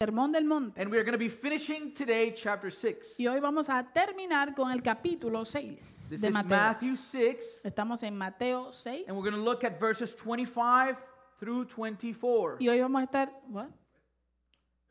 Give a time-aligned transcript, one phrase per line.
[0.00, 0.80] Sermón del Monte.
[0.80, 3.16] And we are going to be finishing today chapter 6.
[3.18, 6.56] Y hoy vamos a terminar con el capítulo 6 This de is Mateo.
[6.56, 10.96] Matthew 6, Estamos en Mateo 6 and we're going to look at verses 25
[11.40, 12.58] through 24.
[12.60, 13.70] y hoy vamos a estar what?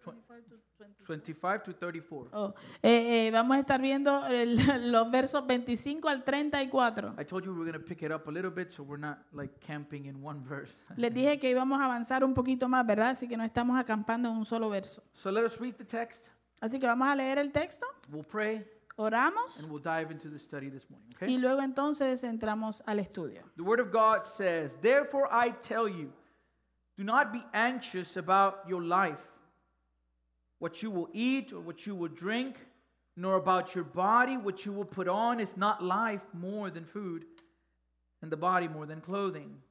[0.04, 2.29] 25 to 34.
[2.33, 4.57] Oh, eh, eh, vamos a estar viendo el-
[4.92, 7.15] los versos 25 al 34.
[7.19, 8.99] I told you we were going to pick it up a little bit so we're
[8.99, 10.74] not like camping in one verse.
[10.97, 13.10] Les dije que íbamos a avanzar un poquito más, ¿verdad?
[13.11, 15.03] Así que no estamos acampando en un solo verso.
[15.13, 16.27] So let us read the text,
[16.59, 20.39] Así que vamos a leer el texto, we'll pray, oramos and we'll dive into the
[20.39, 21.38] study this morning, y okay?
[21.38, 23.44] luego entonces entramos al estudio.
[23.55, 26.11] The word of God says, "Therefore I tell you,
[26.97, 29.19] do not be anxious about your life,
[30.59, 32.57] what you will eat or what you will drink,
[33.16, 35.39] nor about your body what you will put on.
[35.39, 37.25] Is not life more than food,
[38.21, 39.61] and the body more than clothing?"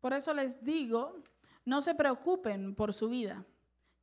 [0.00, 1.12] Por eso les digo,
[1.64, 3.44] no se preocupen por su vida,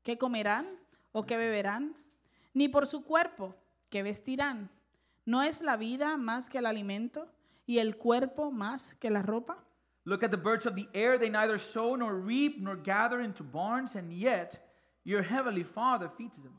[0.04, 0.66] qué comerán
[1.14, 1.96] o qué beberán,
[2.54, 3.56] ni por su cuerpo,
[3.90, 4.70] qué vestirán.
[5.26, 7.28] ¿No es la vida más que el alimento
[7.66, 9.64] y el cuerpo más que la ropa?
[10.04, 13.44] Look at the birds of the air, they neither sow nor reap nor gather into
[13.44, 14.60] barns, and yet
[15.06, 16.54] your heavenly Father feeds them.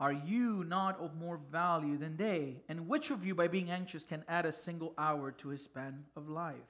[0.00, 2.62] Are you not of more value than they?
[2.68, 6.04] And which of you, by being anxious, can add a single hour to his span
[6.16, 6.66] of life?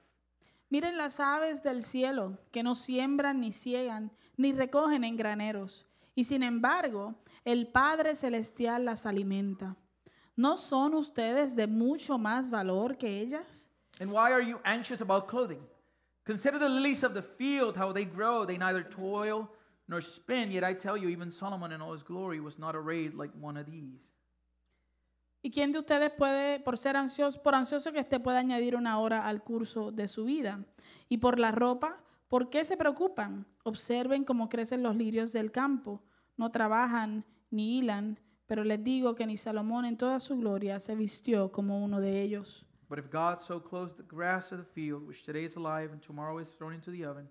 [0.71, 5.85] Miren las aves del cielo, que no siembran ni ciegan, ni recogen en graneros,
[6.15, 9.75] y sin embargo el Padre Celestial las alimenta.
[10.35, 13.69] ¿No son ustedes de mucho más valor que ellas?
[13.99, 15.61] And why are you anxious about clothing?
[16.25, 18.45] Consider the lilies of the field, how they grow.
[18.45, 19.49] They neither toil
[19.87, 20.51] nor spin.
[20.51, 23.59] Yet I tell you, even Solomon in all his glory was not arrayed like one
[23.59, 23.99] of these.
[25.41, 28.97] ¿Y quién de ustedes puede, por ser ansioso, por ansioso que esté, puede añadir una
[28.97, 30.65] hora al curso de su vida?
[31.07, 33.45] Y por la ropa, ¿por qué se preocupan?
[33.63, 36.01] Observen cómo crecen los lirios del campo.
[36.35, 40.95] No trabajan ni hilan, pero les digo que ni Salomón en toda su gloria se
[40.95, 42.65] vistió como uno de ellos.
[42.89, 46.01] But if God so clothes the grass of the field, which today is alive and
[46.01, 47.29] tomorrow is thrown into the oven,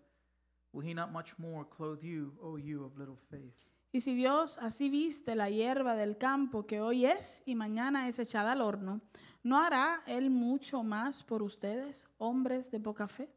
[0.74, 3.54] will he not much more clothe you, O you of little faith?
[3.92, 8.18] Y si Dios así viste la hierba del campo que hoy es y mañana es
[8.18, 9.00] echada al horno,
[9.44, 13.28] ¿no hará Él mucho más por ustedes, hombres de poca fe?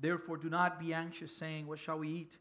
[0.00, 2.38] Therefore, do not be anxious, saying, What shall we eat?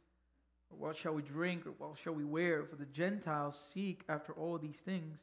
[0.69, 1.66] Or what shall we drink?
[1.66, 2.63] Or what shall we wear?
[2.63, 5.17] For the Gentiles seek after all these things,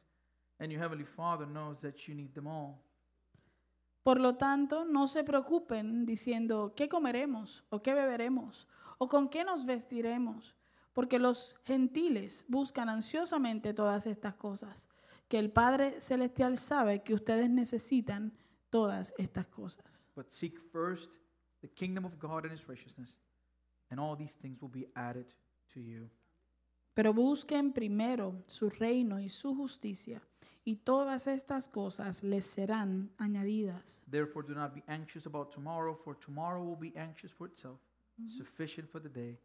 [0.59, 2.83] and your heavenly Father knows that you need them all.
[4.07, 7.65] Por lo tanto, no se preocupen diciendo, ¿qué comeremos?
[7.67, 8.65] ¿O qué beberemos?
[8.99, 10.55] ¿O con qué nos vestiremos?
[10.93, 14.87] Porque los gentiles buscan ansiosamente todas estas cosas,
[15.27, 18.31] que el Padre Celestial sabe que ustedes necesitan
[18.69, 20.07] todas estas cosas.
[20.15, 21.11] But seek first
[21.59, 23.13] the kingdom of God and his righteousness,
[23.89, 25.25] and all these things will be added
[25.73, 26.09] to you.
[26.97, 30.19] Pero busquen primero su reino y su justicia,
[30.65, 34.03] y todas estas cosas les serán añadidas.
[34.09, 37.79] Therefore, do not be anxious about tomorrow, for tomorrow will be anxious for itself.
[38.27, 39.39] Sufficient for the day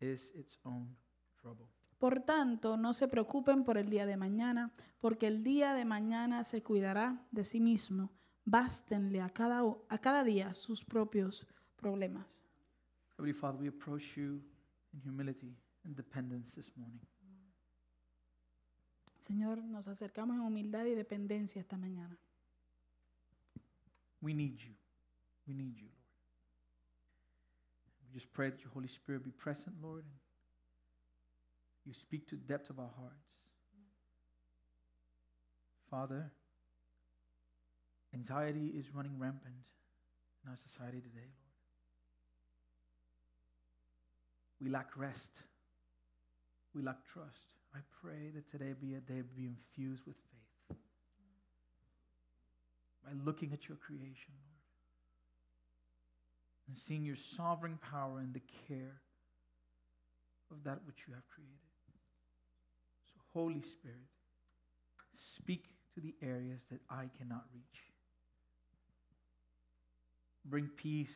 [0.00, 0.94] is its own
[1.40, 1.66] trouble.
[1.98, 4.70] Por tanto, no se preocupen por el día de mañana,
[5.00, 8.12] porque el día de mañana se cuidará de sí mismo.
[8.44, 12.44] Bástenle a cada, a cada día sus propios problemas.
[13.16, 14.42] Heavenly Father, we approach you
[14.92, 17.00] in humility and dependence this morning.
[19.20, 22.18] Señor, nos acercamos en humildad y dependencia esta mañana.
[24.20, 24.74] We need you.
[25.46, 26.02] We need you, Lord.
[28.06, 30.12] We just pray that your Holy Spirit be present, Lord, and
[31.84, 33.26] you speak to the depth of our hearts.
[35.90, 36.32] Father,
[38.14, 39.54] anxiety is running rampant
[40.44, 41.52] in our society today, Lord.
[44.60, 45.42] We lack rest.
[46.74, 47.52] We lack trust.
[47.74, 50.78] I pray that today be a day be infused with faith
[53.04, 54.62] by looking at your creation, Lord,
[56.68, 59.00] and seeing your sovereign power and the care
[60.50, 61.56] of that which you have created.
[63.06, 64.08] So, Holy Spirit,
[65.14, 65.64] speak
[65.94, 67.82] to the areas that I cannot reach.
[70.44, 71.14] Bring peace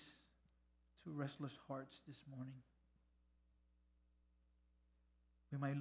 [1.04, 2.54] to restless hearts this morning.
[5.52, 5.76] We might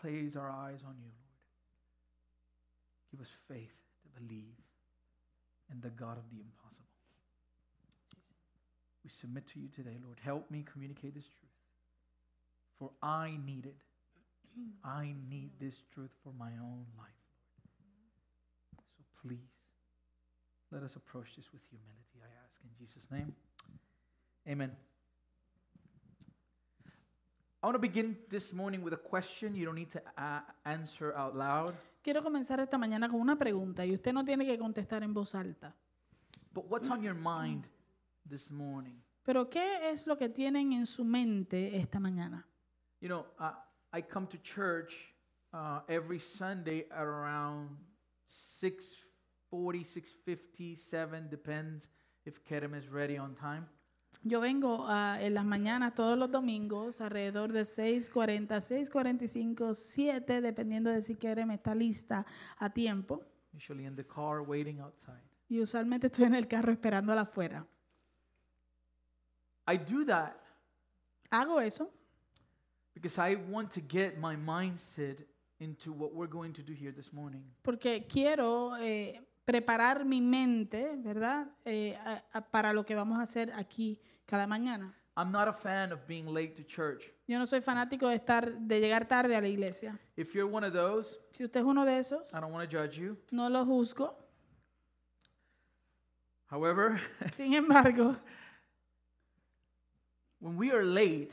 [0.00, 1.28] place our eyes on you, Lord.
[3.10, 4.56] Give us faith to believe
[5.72, 6.86] in the God of the impossible.
[9.02, 10.18] We submit to you today, Lord.
[10.22, 11.50] Help me communicate this truth.
[12.78, 13.82] For I need it.
[14.84, 17.22] I need this truth for my own life,
[18.74, 18.84] Lord.
[18.96, 19.54] So please,
[20.72, 23.34] let us approach this with humility, I ask in Jesus' name.
[24.48, 24.87] Amen.
[27.68, 31.14] I want to begin this morning with a question you don't need to a- answer
[31.14, 31.74] out loud.
[32.02, 35.34] Quiero comenzar esta mañana con una pregunta y usted no tiene que contestar en voz
[35.34, 35.74] alta.
[36.54, 37.66] But what's on your mind
[38.26, 38.94] this morning?
[39.22, 42.46] Pero ¿qué es lo que tienen en su mente esta mañana?
[43.00, 43.52] You know, uh,
[43.92, 44.94] I come to church
[45.52, 47.76] uh, every Sunday at around
[48.30, 51.90] 6:40, 6:50, 7 depends
[52.24, 53.66] if Kerem is ready on time.
[54.22, 60.90] Yo vengo ah, en las mañanas todos los domingos alrededor de 6.40, 6.45, 7, dependiendo
[60.90, 62.26] de si Kerem está lista
[62.58, 63.22] a tiempo.
[63.54, 65.22] Usually in the car waiting outside.
[65.48, 67.66] Y usualmente estoy en el carro esperándola afuera.
[69.66, 70.48] I do that
[71.30, 71.90] Hago eso
[72.94, 75.24] because I want to get my mindset
[75.60, 77.42] into what we're going to do here this morning.
[77.62, 79.20] porque quiero eh,
[79.52, 81.46] preparar mi mente, ¿verdad?
[81.64, 84.94] Eh, a- a- para lo que vamos a hacer aquí cada mañana.
[85.16, 87.10] I'm not a fan of being late to church.
[87.26, 89.98] Yo no soy fanático de estar, de llegar tarde a la iglesia.
[90.16, 92.76] If you're one of those, Si usted es uno de esos, I don't want to
[92.78, 93.16] judge you.
[93.30, 94.14] no lo juzgo.
[96.50, 97.00] However,
[97.32, 98.16] Sin embargo,
[100.40, 101.30] when we are late,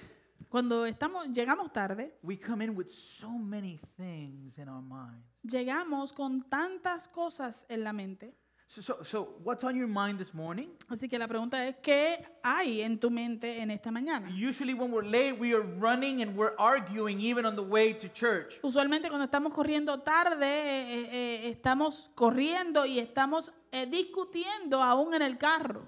[0.50, 5.35] cuando estamos, llegamos tarde, we come in with so many things in our minds.
[5.48, 8.34] Llegamos con tantas cosas en la mente.
[8.68, 10.70] So, so, so what's on your mind this morning?
[10.90, 14.28] Así que la pregunta es, ¿qué hay en tu mente en esta mañana?
[14.30, 18.10] Usually, when we're late, we are running and we're arguing even on the way to
[18.12, 18.58] church.
[18.64, 25.14] Usualmente cuando estamos corriendo tarde, eh, eh, eh, estamos corriendo y estamos eh, discutiendo aún
[25.14, 25.88] en el carro.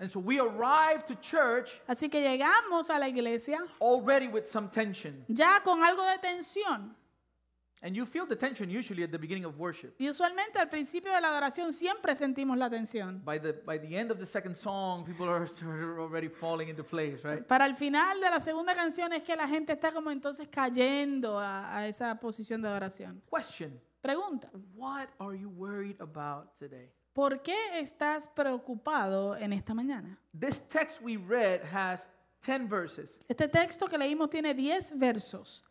[0.00, 4.68] And so we arrive to church Así que llegamos a la iglesia already with some
[4.68, 5.24] tension.
[5.28, 6.96] ya con algo de tensión.
[7.82, 9.94] And you feel the tension usually at the beginning of worship.
[9.98, 13.24] Y usualmente al principio de la adoración siempre sentimos la tensión.
[13.24, 15.46] By the, by the end of the second song, people are
[15.98, 17.46] already falling into place, right?
[17.46, 21.38] Para el final de la segunda canción es que la gente está como entonces cayendo
[21.38, 23.22] a, a esa posición de adoración.
[23.30, 26.90] Question Pregunta, What are you worried about today?
[27.12, 30.18] ¿por qué estás preocupado en esta mañana?
[30.38, 32.06] This text we read has
[32.42, 33.18] 10 verses.
[33.28, 35.62] Este texto que leímos tiene 10 versos.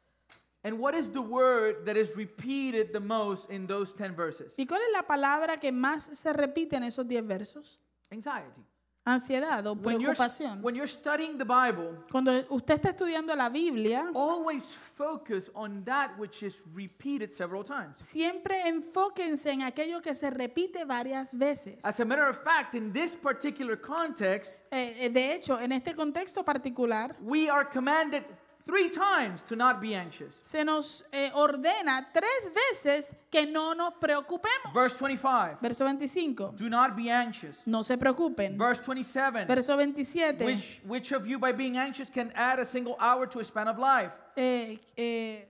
[0.64, 4.54] And what is the word that is repeated the most in those 10 verses?
[4.58, 7.80] ¿Y cuál es la palabra que más se repite en esos 10 versos?
[8.12, 8.62] Anxiety.
[9.06, 10.62] Ansiedad o When you're, preocupación.
[10.62, 16.12] when you're studying the Bible, Cuando usted está estudiando la Biblia, always focus on that
[16.20, 17.96] which is repeated several times.
[18.02, 21.84] siempre enfóquense en aquello que se repite varias veces.
[21.86, 25.96] As a matter of fact, in this particular context, Eh, eh, de hecho, en este
[25.96, 28.26] contexto particular, we are commanded
[28.70, 30.34] three times to not be anxious.
[30.42, 34.74] se nos eh, ordena tres veces que no nos preocupemos.
[34.74, 36.54] Verse 25, Verso 25.
[36.56, 37.62] do not be anxious.
[37.66, 38.58] No se preocupen.
[38.58, 40.46] Verse 27, Verso 27.
[40.46, 43.68] which, which of you by being anxious can add a single hour to a span
[43.68, 44.12] of life?
[44.38, 45.46] eh, eh,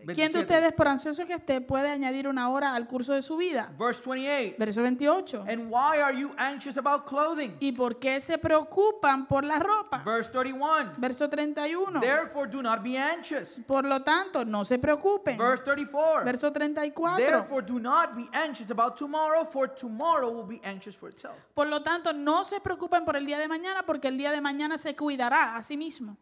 [0.00, 0.32] ¿Quién 27.
[0.32, 3.70] de ustedes, por ansioso que esté, puede añadir una hora al curso de su vida?
[3.78, 5.44] Verse 28, Verso 28.
[5.48, 7.56] and why are you anxious about clothing?
[7.60, 10.02] ¿Y por qué se preocupan por la ropa?
[10.04, 12.00] Verse 31, Verso 31.
[12.00, 13.58] therefore do not be anxious.
[13.66, 15.36] Por lo tanto, no se preocupen.
[15.36, 17.16] Verse 34, Verso 34.
[17.16, 21.36] therefore do not be anxious about tomorrow, for tomorrow will be anxious for itself.
[21.54, 24.40] Por lo tanto, no se preocupen por el día de mañana, porque el día de
[24.40, 26.16] mañana se cuidará a sí mismo.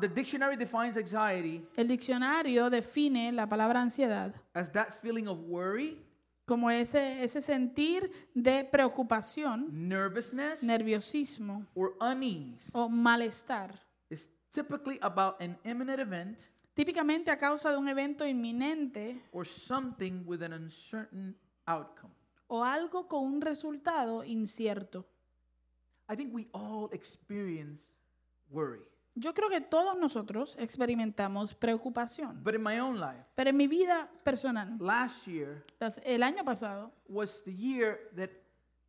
[0.00, 5.98] The, dictionary defines anxiety El diccionario define la palabra ansiedad as that feeling of worry,
[6.46, 12.70] como ese, ese sentir de preocupación, nervousness, nerviosismo or unease.
[12.72, 13.72] o malestar,
[14.10, 16.38] It's typically about an imminent event
[16.74, 21.34] típicamente a causa de un evento inminente or something with an uncertain
[21.66, 22.12] outcome.
[22.48, 25.06] o algo con un resultado incierto.
[26.08, 27.88] I think we all experience
[28.50, 28.80] worry.
[29.16, 33.68] Yo creo que todos nosotros experimentamos preocupación, But in my own life, pero en mi
[33.68, 35.64] vida personal, last year
[36.04, 38.30] el año pasado was the year that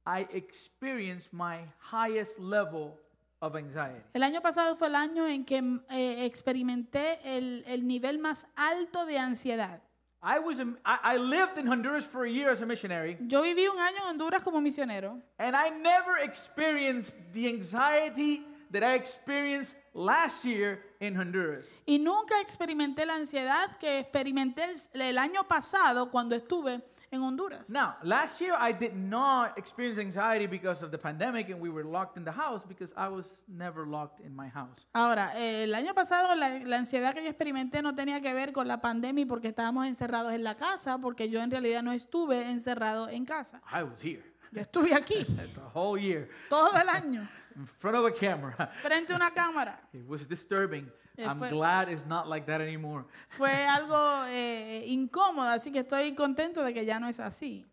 [0.05, 2.99] I experienced my highest level
[3.39, 4.01] of anxiety.
[4.13, 5.57] El año pasado fue el año en que
[5.89, 9.81] eh, experimenté el, el nivel más alto de ansiedad.
[10.23, 13.67] I was I, I lived in Honduras for a year as a missionary, Yo viví
[13.67, 19.75] un año en Honduras como misionero and I never experienced the anxiety that I experienced
[19.95, 21.65] last year in Honduras.
[21.85, 27.69] y nunca experimenté la ansiedad que experimenté el, el año pasado cuando estuve en Honduras.
[27.69, 31.85] Now, last year I did not experience anxiety because of the pandemic and we were
[31.85, 34.85] locked in the house because I was never locked in my house.
[34.93, 38.51] Ahora, eh, el año pasado la, la ansiedad que yo experimenté no tenía que ver
[38.51, 42.49] con la pandemia porque estábamos encerrados en la casa, porque yo en realidad no estuve
[42.51, 43.61] encerrado en casa.
[43.71, 46.27] I was here Yo estuve aquí the whole year.
[46.49, 47.27] todo el año.
[47.55, 48.69] in front of a camera.
[48.81, 49.79] frente a una cámara.
[49.93, 50.91] It was disturbing.
[51.17, 53.05] Eh, I'm fue- glad it's not like that anymore.
[53.29, 57.65] Fue algo eh, incómodo, así que estoy contento de que ya no es así.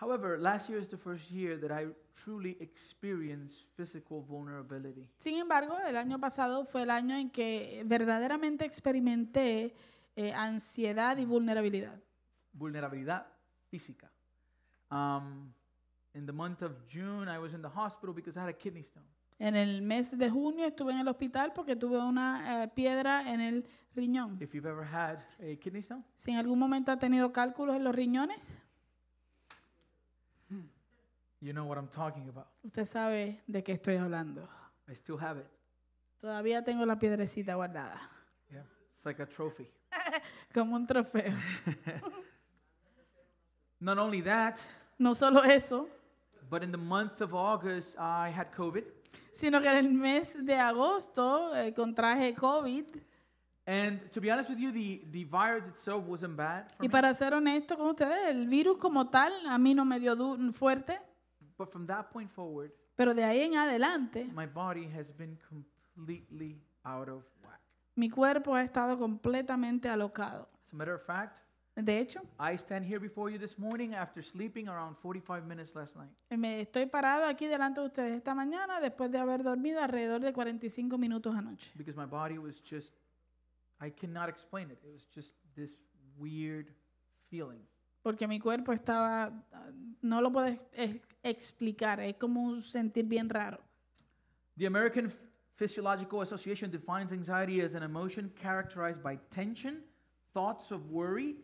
[0.00, 5.08] However, last year is the first year that I truly experienced physical vulnerability.
[5.16, 9.74] Sin embargo, el año pasado fue el año en que verdaderamente experimenté
[10.16, 11.98] eh, ansiedad y vulnerabilidad.
[12.52, 13.26] Vulnerabilidad
[13.70, 14.10] física.
[14.90, 15.52] Um,
[16.14, 18.82] in the month of June, I was in the hospital because I had a kidney
[18.82, 19.04] stone.
[19.38, 23.40] En el mes de junio estuve en el hospital porque tuve una eh, piedra en
[23.40, 23.66] el
[23.96, 24.38] riñón.
[24.40, 27.82] If you've ever had a kidney stone, Si en algún momento ha tenido cálculos en
[27.84, 28.56] los riñones,
[31.40, 32.46] you know what I'm talking about.
[32.62, 34.46] usted sabe de qué estoy hablando.
[34.88, 35.46] I still have it.
[36.20, 37.98] Todavía tengo la piedrecita guardada,
[38.52, 38.64] Yeah.
[38.94, 39.66] It's like a trophy.
[40.54, 41.32] como un trofeo.
[43.80, 44.58] Not only that,
[44.98, 45.88] No solo eso,
[46.52, 48.84] but in the month of August, I had COVID.
[49.32, 52.84] sino que en el mes de agosto eh, contraje COVID.
[53.66, 56.90] And to be honest with you, the, the virus itself wasn't bad for Y me.
[56.90, 60.52] para ser honesto con ustedes, el virus como tal a mí no me dio du-
[60.52, 60.98] fuerte,
[61.56, 65.38] But from that point forward, pero de ahí en adelante my body has been
[65.94, 67.60] completely out of whack.
[67.94, 70.48] mi cuerpo ha estado completamente alocado.
[70.66, 71.40] As a matter of fact,
[71.74, 75.96] De hecho, I stand here before you this morning after sleeping around 45 minutes last
[75.96, 76.10] night.
[76.30, 80.32] me estoy parado aquí delante de ustedes esta mañana después de haber dormido alrededor de
[80.34, 81.72] 45 minutos anoche.
[81.76, 82.92] because my body was just,
[83.80, 84.78] I cannot explain it.
[84.84, 85.78] It was just this
[86.18, 86.66] weird
[87.30, 87.66] feeling.
[88.02, 89.32] Porque mi cuerpo estaba,
[90.02, 93.58] no lo puedo ex- explicar, es como un sentir bien raro.
[94.58, 95.18] The American Ph-
[95.56, 99.82] Physiological Association defines anxiety as an emotion characterized by tension,
[100.34, 101.36] thoughts of worry,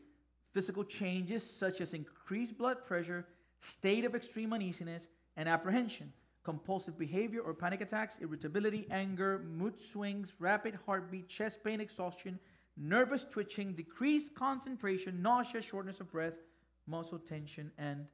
[0.59, 3.25] physical changes such as increased blood pressure,
[3.61, 6.13] state of extreme uneasiness, and apprehension,
[6.43, 12.41] compulsive behavior or panic attacks, irritability, anger, mood swings, rapid heartbeat, chest pain, exhaustion,
[12.77, 16.41] nervous twitching, decreased concentration, nausea, shortness of breath,
[16.89, 18.05] muscle tension, and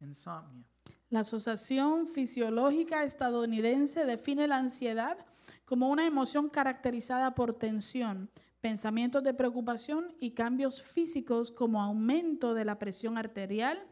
[0.00, 0.62] insomnia.
[1.10, 5.18] La Asociación Fisiológica Estadounidense define la ansiedad
[5.64, 8.30] como una emoción caracterizada por tensión,
[8.60, 13.82] pensamientos de preocupación y cambios físicos como aumento de la presión arterial,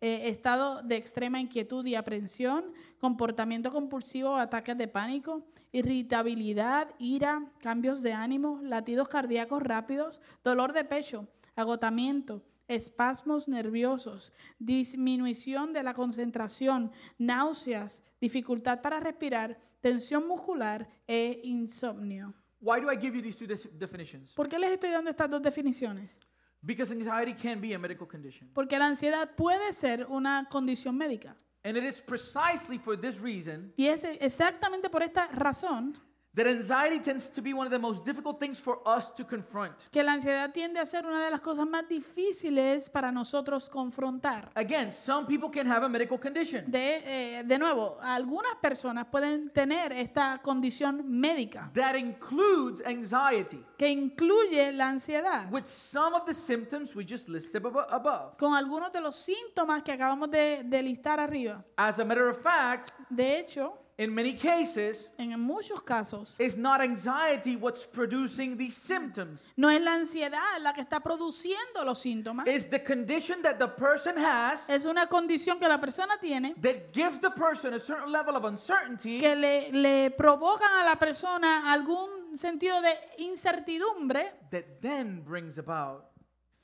[0.00, 8.02] eh, estado de extrema inquietud y aprensión, comportamiento compulsivo ataques de pánico, irritabilidad, ira, cambios
[8.02, 16.90] de ánimo, latidos cardíacos rápidos, dolor de pecho, agotamiento, espasmos nerviosos, disminución de la concentración,
[17.18, 22.34] náuseas, dificultad para respirar, tensión muscular e insomnio.
[22.66, 24.32] Why do I give you these two definitions?
[24.34, 26.18] ¿Por qué les estoy dando estas dos definiciones?
[26.60, 28.50] Because anxiety can be a medical condition.
[28.52, 31.36] Porque la ansiedad puede ser una condición médica.
[31.62, 35.96] And it is precisely for this reason Y es exactamente por esta razón
[36.36, 39.72] that anxiety tends to be one of the most difficult things for us to confront.
[39.90, 44.50] que la ansiedad tiende a ser una de las cosas más difíciles para nosotros confrontar.
[44.54, 49.50] Again, some people can have a medical condition De, eh, de nuevo, algunas personas pueden
[49.50, 56.34] tener esta condición médica that includes anxiety que incluye la ansiedad with some of the
[56.34, 58.36] symptoms we just listed abo- above.
[58.38, 61.64] con algunos de los síntomas que acabamos de, de listar arriba.
[61.76, 66.80] As a matter of fact, De hecho, in many cases, en muchos casos, it's not
[66.82, 69.40] anxiety what's producing these symptoms.
[69.56, 73.68] no es la ansiedad la que está produciendo los síntomas, It's the condition that the
[73.68, 78.12] person has es una condición que la persona tiene that gives the person a certain
[78.12, 84.80] level of uncertainty que le, le provocan a la persona algún sentido de incertidumbre that
[84.82, 86.04] then brings about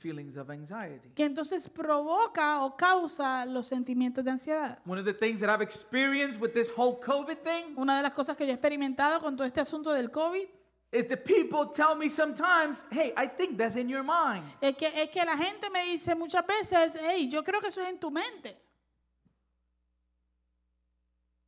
[0.02, 1.09] feelings of anxiety.
[1.14, 4.78] que entonces provoca o causa los sentimientos de ansiedad.
[4.85, 8.12] One of the things that I've experienced with this whole COVID thing Una de las
[8.12, 10.47] cosas que yo he experimentado con todo este asunto del COVID
[10.92, 14.44] is that people tell me sometimes, hey, I think that's in your mind.
[14.61, 17.80] es que, es que la gente me dice muchas veces, hey, yo creo que eso
[17.80, 18.54] es en tu mente.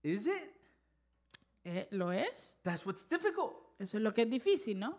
[0.03, 0.51] Is it?
[1.65, 2.57] Eh, ¿Lo es?
[2.63, 3.55] That's what's difficult.
[3.79, 4.99] Eso es lo que es difícil, ¿no?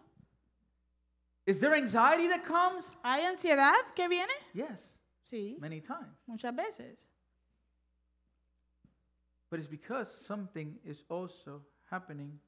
[1.46, 2.92] Is there anxiety that comes?
[3.04, 4.34] ¿Hay ansiedad que viene?
[4.54, 6.16] Yes, Sí, many times.
[6.28, 7.10] muchas veces.
[9.50, 11.62] But it's because something is also
[11.92, 12.40] happening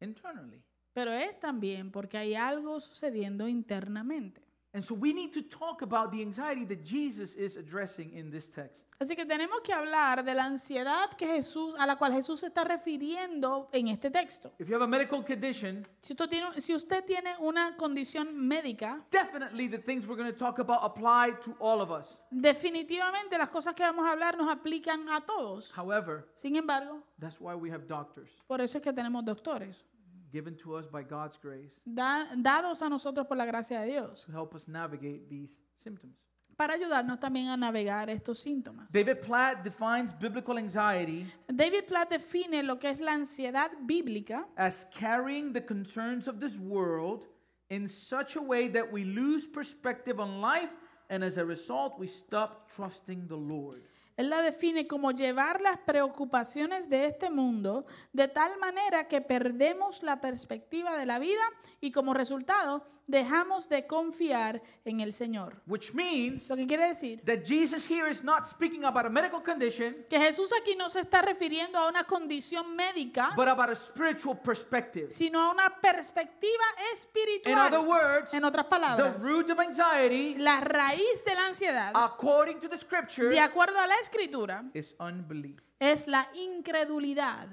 [0.00, 0.62] internally.
[0.94, 4.40] Pero es también porque hay algo sucediendo internamente.
[4.74, 8.50] And so we need to talk about the anxiety that Jesus is addressing in this
[8.50, 8.84] text.
[9.00, 12.48] Así que tenemos que hablar de la ansiedad que Jesús, a la cual Jesús se
[12.48, 14.52] está refiriendo en este texto.
[14.58, 19.02] If you have a medical condition, Si usted tiene, si usted tiene una condición médica,
[19.10, 22.18] definitely the things we're going to talk about apply to all of us.
[22.30, 25.72] definitivamente las cosas que vamos a hablar nos aplican a todos.
[25.76, 29.86] However, Sin embargo, that's why we have doctors por eso es que tenemos doctores,
[30.30, 34.24] given to us by God's grace da- dados a nosotros por la gracia de Dios,
[34.24, 36.14] to help us navigate these symptoms.
[36.56, 38.90] para ayudarnos también a navegar estos síntomas.
[38.90, 44.86] David Platt defines biblical anxiety David Platt define lo que es la ansiedad bíblica as
[44.92, 47.26] carrying the concerns of this world
[47.70, 50.70] in such a way that we lose perspective on life
[51.10, 53.80] and as a result we stop trusting the Lord.
[54.18, 60.02] Él la define como llevar las preocupaciones de este mundo de tal manera que perdemos
[60.02, 61.42] la perspectiva de la vida
[61.80, 65.62] y como resultado dejamos de confiar en el Señor.
[65.66, 69.40] Which means Lo que quiere decir that Jesus here is not speaking about a medical
[69.42, 73.76] condition, que Jesús aquí no se está refiriendo a una condición médica, but about a
[73.76, 75.10] spiritual perspective.
[75.10, 77.86] sino a una perspectiva In other espiritual.
[77.86, 82.68] words, En otras the palabras, root of anxiety, la raíz de la ansiedad, according to
[82.68, 85.60] the scripture, de acuerdo a la escritura, is unbelief.
[85.78, 87.48] es la incredulidad.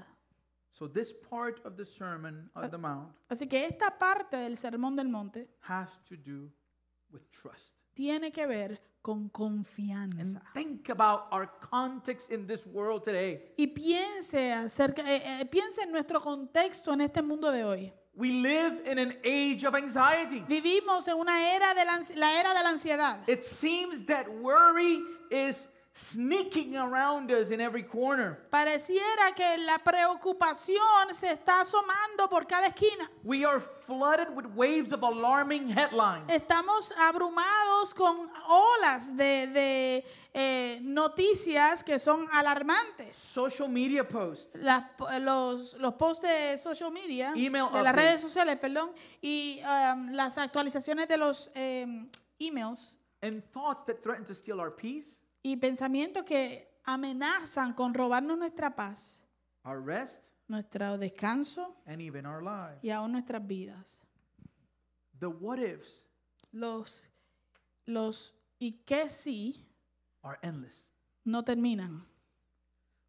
[0.72, 4.96] So this part of the Sermon on the Mount Así que esta parte del Sermón
[4.96, 6.52] del Monte has to do
[7.12, 7.72] with trust.
[7.94, 10.42] tiene que ver con And confianza.
[10.54, 13.54] think about our context in this world today.
[13.58, 17.94] Y piense acerca, eh, eh, piense en nuestro contexto en este mundo de hoy.
[18.18, 20.40] We live in an age of anxiety.
[20.48, 23.20] Vivimos en una era de la, la era de la ansiedad.
[23.30, 28.38] It seems that worry is sneaking around us in every corner.
[28.52, 33.10] Pareciera que la preocupación se está asomando por cada esquina.
[33.24, 36.28] We are flooded with waves of alarming headlines.
[36.30, 43.16] Estamos abrumados con olas de, de, eh, noticias que son alarmantes.
[43.16, 44.84] Social media posts, Las-
[45.22, 50.38] los, los posts de social media, Email de las redes sociales, perdón, y um, las
[50.38, 56.24] actualizaciones de los em, emails and thoughts that threaten to steal our peace, y pensamientos
[56.24, 59.24] que amenazan con robarnos nuestra paz,
[59.64, 62.84] our rest, nuestro descanso and even our lives.
[62.84, 64.04] y aún nuestras vidas.
[65.20, 66.08] The what ifs
[66.52, 67.08] Los,
[67.86, 69.68] los y que sí
[70.24, 70.90] are endless.
[71.24, 72.08] no terminan.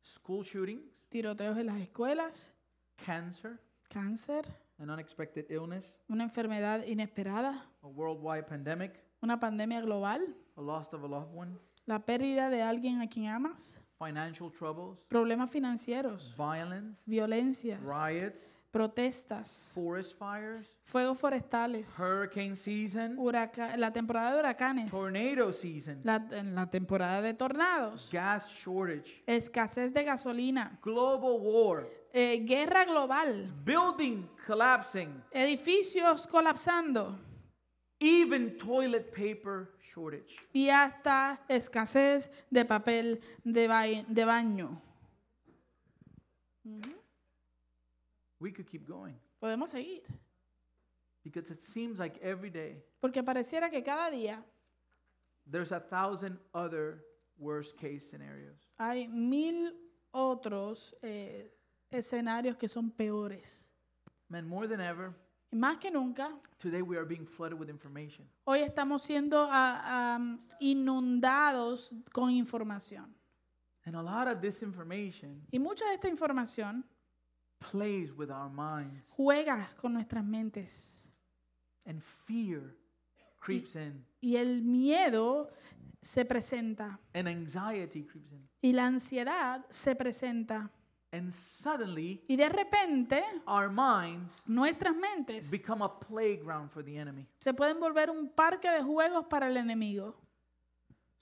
[0.03, 2.53] School shootings, Tiroteos en las escuelas,
[2.97, 4.45] cancer, cáncer,
[4.79, 10.21] an unexpected illness, una enfermedad inesperada, a worldwide pandemic, una pandemia global,
[10.57, 14.99] a loss of a loved one, la pérdida de alguien a quien amas, financial troubles,
[15.09, 24.35] problemas financieros, violence, violencias, riots, protestas, forest fires, fuegos forestales, hurricane season, huraca- la temporada
[24.35, 26.19] de huracanes, tornado season, la,
[26.53, 34.27] la temporada de tornados, gas shortage, escasez de gasolina, global war, eh, guerra global, building
[34.47, 37.17] collapsing, edificios colapsando
[37.99, 40.37] even toilet paper shortage.
[40.53, 44.83] y hasta escasez de papel de, ba- de baño.
[48.41, 50.03] We could keep going Podemos seguir,
[51.25, 54.43] because it seems like every day porque pareciera que cada día
[55.51, 57.05] there's a thousand other
[57.39, 58.57] worst case scenarios.
[58.79, 59.73] hay mil
[60.13, 61.51] otros eh,
[61.91, 63.69] escenarios que son peores.
[64.29, 65.15] Man, more than ever,
[65.57, 68.27] más que nunca, today we are being flooded with information.
[68.45, 73.15] hoy estamos siendo ah, am, inundados con información.
[73.85, 76.85] And a lot of this information Y mucha de esta información
[77.71, 81.09] plays with our minds, juega con nuestras mentes.
[81.87, 82.75] and fear
[83.39, 85.51] creeps in, Y el miedo
[86.03, 86.99] se presenta.
[87.15, 88.49] and anxiety creeps in.
[88.61, 90.71] Y la ansiedad se presenta.
[91.17, 97.27] And suddenly, Y de repente, our minds nuestras mentes become a playground for the enemy.
[97.39, 100.15] se pueden volver un parque de juegos para el enemigo.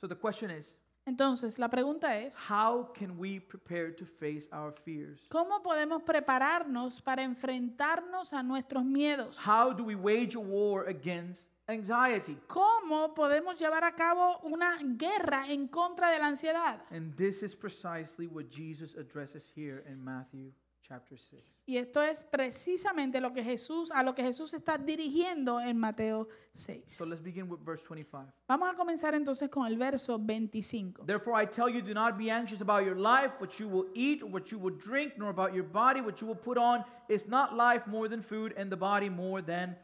[0.01, 0.77] So the question is
[1.07, 5.21] Entonces, la pregunta es, how can we prepare to face our fears?
[5.29, 9.39] ¿cómo podemos prepararnos para enfrentarnos a nuestros miedos?
[9.47, 12.39] How do we wage a war against anxiety?
[12.47, 16.81] ¿Cómo podemos llevar a cabo una guerra en contra de la ansiedad?
[16.91, 20.53] And this is precisely what Jesus addresses here in Matthew
[20.87, 21.43] chapter 6.
[21.67, 26.29] Y esto es precisamente lo que Jesús a lo que Jesús está dirigiendo en Mateo
[26.53, 26.85] 6.
[26.89, 28.31] So let's begin with verse 25.
[28.47, 31.05] Vamos a comenzar entonces con el verso 25.
[31.07, 34.23] Therefore, I tell you, do not be anxious about your life, what you will eat
[34.23, 36.85] or what you will drink, nor about your body, what you will put on.
[37.09, 39.77] Is not life more than food, and the body more than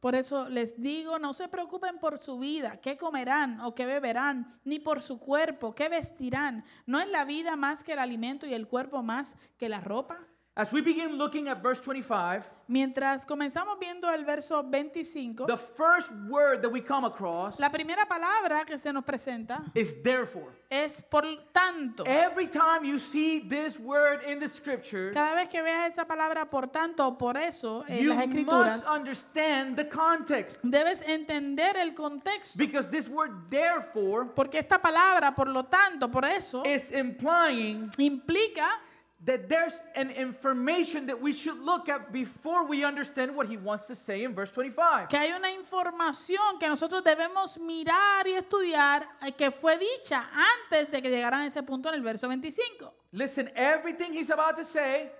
[0.00, 4.46] Por eso les digo, no se preocupen por su vida, qué comerán o qué beberán,
[4.64, 6.64] ni por su cuerpo, qué vestirán.
[6.86, 10.26] ¿No es la vida más que el alimento y el cuerpo más que la ropa?
[10.60, 16.12] As we begin looking at verse 25, Mientras comenzamos viendo el verso 25, the first
[16.28, 20.52] word that we come across la primera palabra que se nos presenta is therefore.
[20.68, 21.22] es por
[21.54, 22.04] tanto.
[22.06, 26.50] Every time you see this word in the scriptures, Cada vez que veas esa palabra
[26.50, 30.58] por tanto o por eso en you las escrituras, must understand the context.
[30.62, 32.58] debes entender el contexto.
[32.58, 38.68] Because this word therefore Porque esta palabra, por lo tanto, por eso, is implying implica
[39.24, 43.86] that there's an information that we should look at before we understand what he wants
[43.86, 45.08] to say in verse 25.
[45.08, 50.90] que hay una información que nosotros debemos mirar y estudiar eh, que fue dicha antes
[50.90, 52.94] de que llegaran a ese punto en el verso 25.
[53.12, 55.10] Listen, everything he's about to say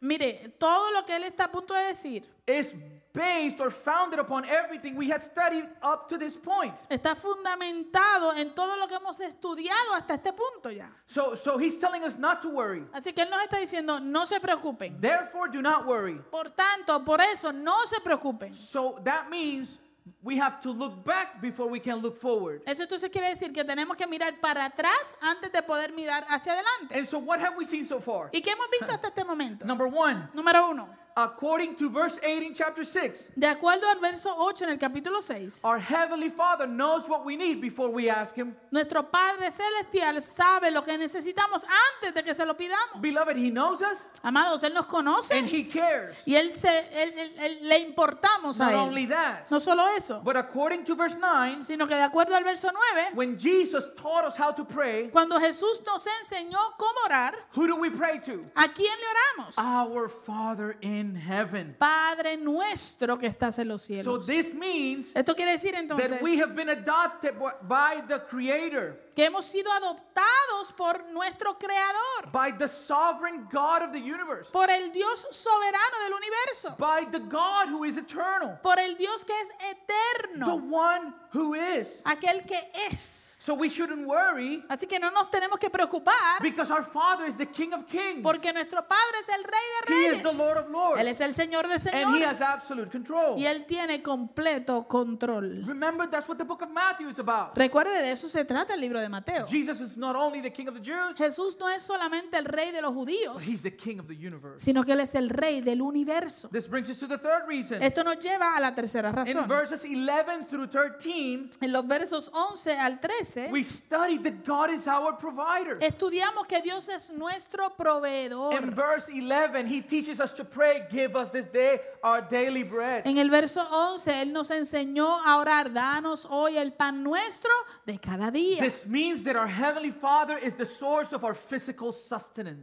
[0.00, 2.74] Mire, todo lo que él está a punto de decir is
[3.12, 6.74] based or founded upon everything we had studied up to this point.
[6.88, 10.90] está fundamentado en todo lo que hemos estudiado hasta este punto ya.
[11.06, 12.84] So, so he's telling us not to worry.
[12.92, 15.00] Así que él nos está diciendo, no se preocupen.
[15.00, 16.20] Therefore, do not worry.
[16.30, 18.54] Por tanto, por eso, no se preocupen.
[18.54, 19.78] So that means
[20.22, 22.62] we have to look back before we can look forward.
[22.66, 26.52] Eso entonces quiere decir que tenemos que mirar para atrás antes de poder mirar hacia
[26.52, 26.96] adelante.
[26.96, 28.30] And so, what have we seen so far?
[28.32, 29.64] ¿Y qué hemos visto hasta este momento?
[29.66, 30.88] Number one, Número uno,
[31.24, 35.20] according to verse 8 in chapter 6, de acuerdo al verso 8 en el capítulo
[35.20, 38.54] 6, our Heavenly Father knows what we need before we ask Him.
[38.70, 43.00] nuestro Padre Celestial sabe lo que necesitamos antes de que se lo pidamos.
[43.00, 46.16] Beloved, He knows us Amados, Él nos conoce and He cares.
[46.26, 48.78] y él se, él- él- él- le importamos a Not Él.
[48.78, 52.44] only that, No solo eso, but according to verse 9, sino que de acuerdo al
[52.44, 57.34] verso 9, when Jesus taught us how to pray, cuando Jesús nos enseñó cómo orar,
[57.54, 58.42] who do we pray to?
[58.54, 59.58] ¿a quién le oramos?
[59.58, 61.76] Our Father in heaven.
[61.78, 64.26] Padre nuestro que estás en los So cielos.
[64.26, 67.34] this means Esto quiere decir that entonces we have been adopted
[67.68, 73.90] by the Creator, que hemos sido adoptados por nuestro Creador, by the sovereign God of
[73.92, 78.78] the universe, por el Dios soberano del universo, by the God who is eternal, por
[78.78, 82.00] el Dios que es the eterno, one who is.
[82.04, 83.34] aquel que es.
[83.48, 87.34] So we shouldn't worry Así que no nos tenemos que preocupar because our Father is
[87.34, 89.50] the King of Kings porque nuestro Padre es el Rey
[89.86, 90.36] de He is Reyes.
[90.36, 91.00] the Lord of Lords.
[91.00, 92.26] Él es el Señor de and He señores.
[92.28, 93.38] has absolute control.
[93.38, 95.64] Y Él tiene completo control.
[95.66, 97.56] Remember, that's what the book of Matthew is about.
[97.56, 99.46] Recuerde, de eso se trata el libro de Mateo.
[99.46, 102.72] Jesus is not only the King of the Jews, Jesús no es solamente el Rey
[102.72, 104.64] de los judíos, but He's the King of the universe.
[104.64, 106.48] sino que Él es el Rey del universo.
[106.50, 107.82] This brings us to the third reason.
[107.82, 109.48] Esto nos lleva a la tercera In razón.
[109.48, 114.86] verses 11 through 13, En los versos 11 al 13 we studied that God is
[114.86, 115.78] our provider.
[115.80, 118.74] estudiamos que Dios es nuestro In proveedor.
[118.74, 123.06] verse 11, He teaches us to pray, Give us this day our daily bread.
[123.06, 127.50] En el verso 11 Él nos enseñó a orar, danos hoy el pan nuestro
[127.86, 128.60] de cada día.
[128.60, 128.86] This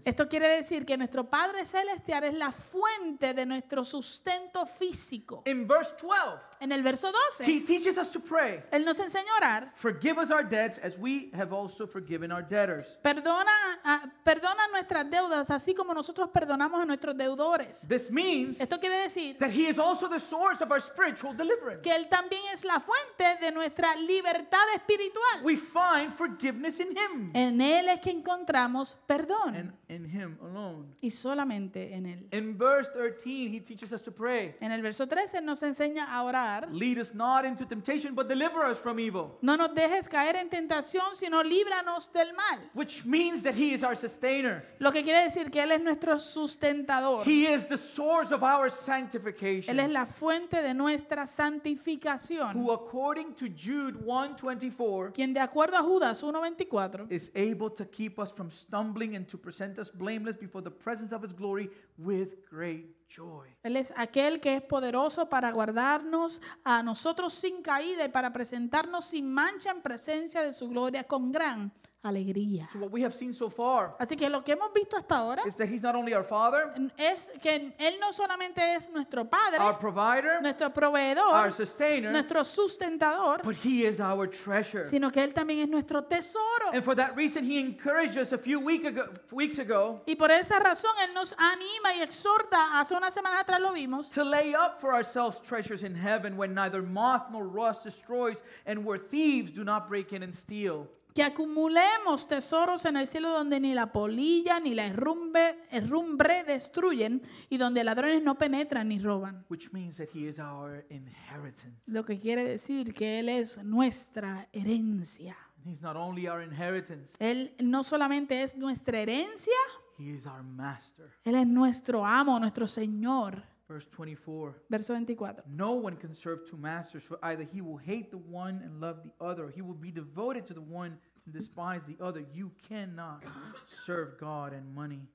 [0.06, 5.42] Esto quiere decir que nuestro Padre Celestial es la fuente de nuestro sustento físico.
[5.46, 9.32] In verse 12, En el verso 12 He teaches us to pray, Él nos enseñó
[9.34, 9.72] a orar.
[9.76, 12.98] Forgive us our debts as we have also forgiven our debtors.
[13.04, 13.52] Perdona,
[13.84, 17.86] ah, perdona nuestras deudas, así como nosotros perdonamos a nuestros deudores.
[17.88, 21.82] This means Esto quiere decir that He is also the source of our spiritual deliverance.
[21.82, 25.44] que Él también es la fuente de nuestra libertad espiritual.
[25.44, 30.86] We find forgiveness in Him En Él es que encontramos perdón and in Him alone.
[31.02, 32.28] y solamente en Él.
[32.32, 34.56] In verse 13, He teaches us to pray.
[34.60, 36.68] En el verso 13 nos enseña a orar.
[36.72, 39.38] Lead us not into temptation, but deliver us from evil.
[39.42, 42.70] No nos dejes caer en tentación, sino líbranos del mal.
[42.74, 44.64] Which means that He is our sustainer.
[44.80, 47.28] Lo que quiere decir que Él es nuestro sustentador.
[47.28, 49.94] He is the source of our Él es sanctification.
[49.94, 52.56] la fuente de nuestra santificación.
[52.56, 58.20] Who, according to Jude 1:24, Quien de acuerdo a Judas 1.24 is able to keep
[58.20, 62.48] us from stumbling and to present us blameless before the presence of His glory with
[62.50, 63.48] great joy.
[63.64, 69.06] Él es aquel que es poderoso para guardarnos a nosotros sin caída y para presentarnos
[69.06, 71.72] sin mancha en presencia de su gloria con gran
[72.06, 72.68] alegría.
[72.72, 75.42] So, what we have seen so far Así que lo que hemos visto hasta ahora
[75.46, 79.60] is that He's not only our Father, es que Él no solamente es nuestro Padre,
[79.60, 84.84] our provider, nuestro proveedor, our sustainer, nuestro sustentador, but He is our treasure.
[84.84, 86.72] sino que Él también es nuestro tesoro.
[86.74, 90.32] And for that reason, He encouraged us a few week ago, weeks ago Y por
[90.32, 94.54] esa razón Él nos anima y exhorta, hace unas semanas atrás lo vimos, to lay
[94.54, 99.52] up for ourselves treasures in heaven when neither moth nor rust destroys and where thieves
[99.52, 100.88] do not break in and steal.
[101.16, 107.22] Que acumulemos tesoros en el cielo donde ni la polilla ni la herrumbre, herrumbre destruyen
[107.50, 109.46] y donde ladrones no penetran ni roban.
[109.50, 111.82] which means that He is our inheritance.
[111.86, 115.38] Lo que quiere decir que Él es nuestra herencia.
[115.66, 119.54] He's not only our inheritance, Él no solamente es nuestra herencia,
[119.98, 121.10] He is our master.
[121.24, 123.42] Él es nuestro amo, nuestro Señor.
[123.68, 124.56] Verse 24.
[124.70, 125.44] Verso 24.
[125.48, 129.02] No one can serve two masters, for either he will hate the one and love
[129.04, 132.24] the other, or he will be devoted to the one and despise the other.
[132.34, 133.24] You cannot
[133.66, 135.08] serve God and money.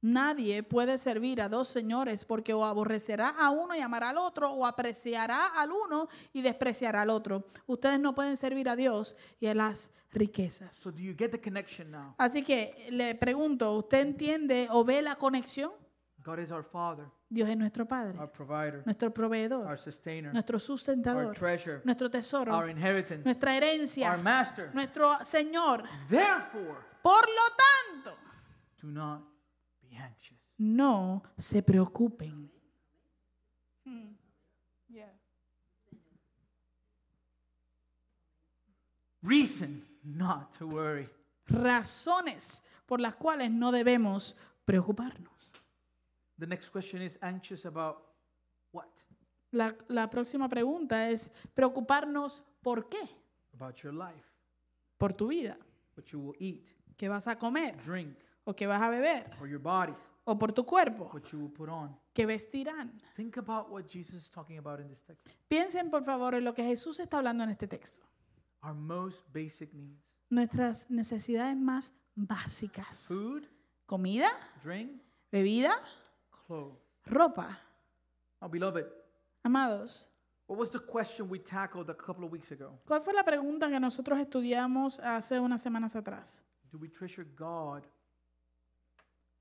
[0.00, 4.52] Nadie puede servir a dos señores porque o aborrecerá a uno y amará al otro
[4.52, 7.46] o apreciará al uno y despreciará al otro.
[7.66, 10.76] Ustedes no pueden servir a Dios y a las riquezas.
[10.76, 12.14] So, do you get the connection now?
[12.16, 15.72] Así que le pregunto, ¿usted entiende o ve la conexión?
[16.28, 20.56] God is our Father, Dios es nuestro Padre, our provider, nuestro our proveedor, sustainer, nuestro
[20.56, 24.70] our sustentador, treasure, nuestro tesoro, our inheritance, nuestra herencia, our master.
[24.74, 25.84] nuestro Señor.
[26.06, 28.18] Therefore, Por lo tanto,
[28.82, 29.22] do not
[29.80, 30.38] be anxious.
[30.58, 32.50] no se preocupen.
[39.22, 41.08] Reason not to worry.
[41.46, 44.36] Razones por las cuales no debemos
[44.66, 45.37] preocuparnos.
[46.38, 47.98] The next question is anxious about
[48.72, 48.88] what?
[49.50, 52.98] La, la próxima pregunta es preocuparnos por qué,
[53.54, 54.30] About your life,
[54.98, 55.56] por tu vida,
[55.96, 59.48] what you will eat, qué vas a comer drink, o qué vas a beber, or
[59.48, 61.96] your body, o por tu cuerpo, what you will put on.
[62.14, 63.00] qué vestirán.
[63.16, 65.26] Think about what Jesus is talking about in this text.
[65.48, 68.06] Piensen por favor en lo que Jesús está hablando en este texto.
[68.62, 70.04] Our most basic needs.
[70.30, 73.06] Nuestras necesidades más básicas.
[73.08, 73.44] food,
[73.86, 74.28] Comida,
[74.62, 75.00] drink,
[75.32, 75.74] bebida,
[76.48, 76.76] clothes.
[77.10, 77.56] ropa.
[78.40, 78.86] Now, beloved,
[79.44, 80.08] Amados,
[80.46, 82.78] what was the question we tackled a couple of weeks ago?
[82.86, 86.42] ¿cuál fue la pregunta que nosotros estudiamos hace unas semanas atrás?
[86.70, 87.86] Do we treasure God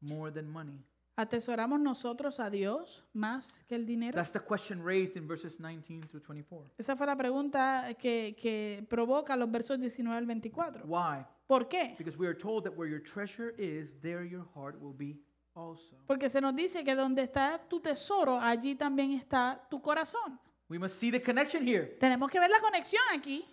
[0.01, 0.83] more than money?
[1.19, 4.15] ¿Atesoramos nosotros a Dios más que el dinero?
[4.15, 6.69] That's the question raised in verses 19 through 24.
[6.77, 10.85] Esa fue la pregunta que, que provoca los versos 19 al 24.
[10.85, 11.25] Why?
[11.47, 11.95] ¿Por qué?
[11.97, 15.17] Because we are told that where your treasure is, there your heart will be.
[16.05, 20.39] Porque se nos dice que donde está tu tesoro, allí también está tu corazón.
[20.69, 21.97] We must see the connection here.
[21.99, 23.45] Tenemos que ver la conexión aquí.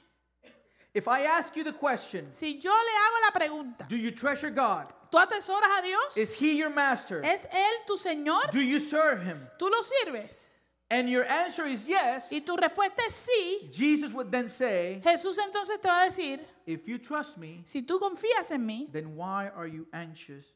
[0.93, 4.51] If I ask you the question, Si yo le hago la pregunta, do you treasure
[4.51, 4.87] God?
[5.11, 6.17] ¿tú atesoras a Dios?
[6.17, 7.21] Is He your master?
[7.25, 8.51] ¿Es Él tu Señor?
[8.53, 9.49] Do you serve Him?
[9.59, 10.53] ¿Tú lo sirves?
[10.91, 12.31] And your answer is yes.
[12.31, 13.73] Y tu respuesta es sí.
[13.73, 17.83] Jesus would then say, Jesús entonces te va a decir, If you trust me, si
[17.83, 20.47] tú confías en mí, then why are you anxious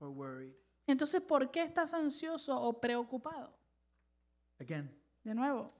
[0.00, 0.54] or worried?
[0.86, 3.56] Entonces ¿por qué estás ansioso o preocupado?
[4.60, 4.90] Again,
[5.24, 5.72] De nuevo,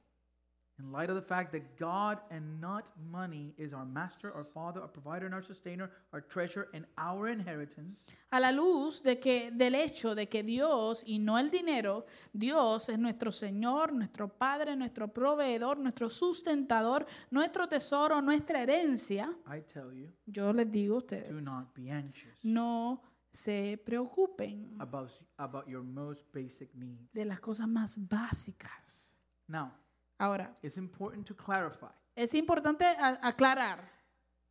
[0.79, 4.81] in light of the fact that God and not money is our master, our father,
[4.83, 7.97] our provider, and our sustainer, our treasure, and our inheritance,
[8.31, 12.88] a la luz de que del hecho de que Dios y no el dinero, Dios
[12.90, 19.92] es nuestro Señor, nuestro Padre, nuestro proveedor, nuestro sustentador, nuestro tesoro, nuestra herencia, I tell
[19.95, 23.01] you, yo les digo a do ustedes, not be anxious no
[23.37, 27.12] se preocupen about, about your most basic needs.
[27.12, 29.14] de las cosas más básicas.
[29.49, 29.72] Now,
[30.18, 31.90] Ahora, it's important to clarify.
[32.16, 32.85] es importante
[33.22, 33.94] aclarar.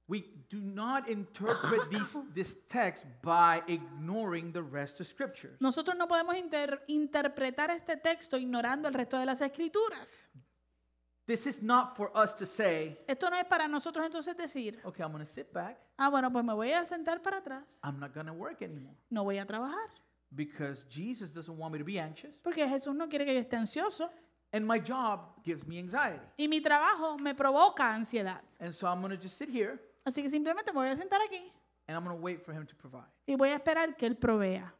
[0.08, 0.22] We
[0.52, 5.58] do not interpret these, this text by ignoring the rest of scriptures.
[5.60, 10.30] Nosotros no podemos inter- interpretar este texto ignorando el resto de las escrituras.
[11.28, 15.04] This is not for us to say, Esto no es para nosotros entonces decir, okay,
[15.04, 15.78] I'm going to sit back.
[15.98, 18.94] ah, bueno, pues me voy a sentar para atrás, I'm not going to work anymore.
[19.10, 19.90] no voy a trabajar,
[20.36, 22.36] Because Jesus doesn't want me to be anxious.
[22.44, 24.10] porque Jesús no quiere que yo esté ansioso
[24.54, 26.22] And my job gives me anxiety.
[26.38, 28.42] y mi trabajo me provoca ansiedad.
[28.60, 31.20] And so I'm going to just sit here Así que simplemente me voy a sentar
[31.22, 31.52] aquí
[31.88, 33.10] and I'm going to wait for him to provide.
[33.28, 34.74] y voy a esperar que Él provea.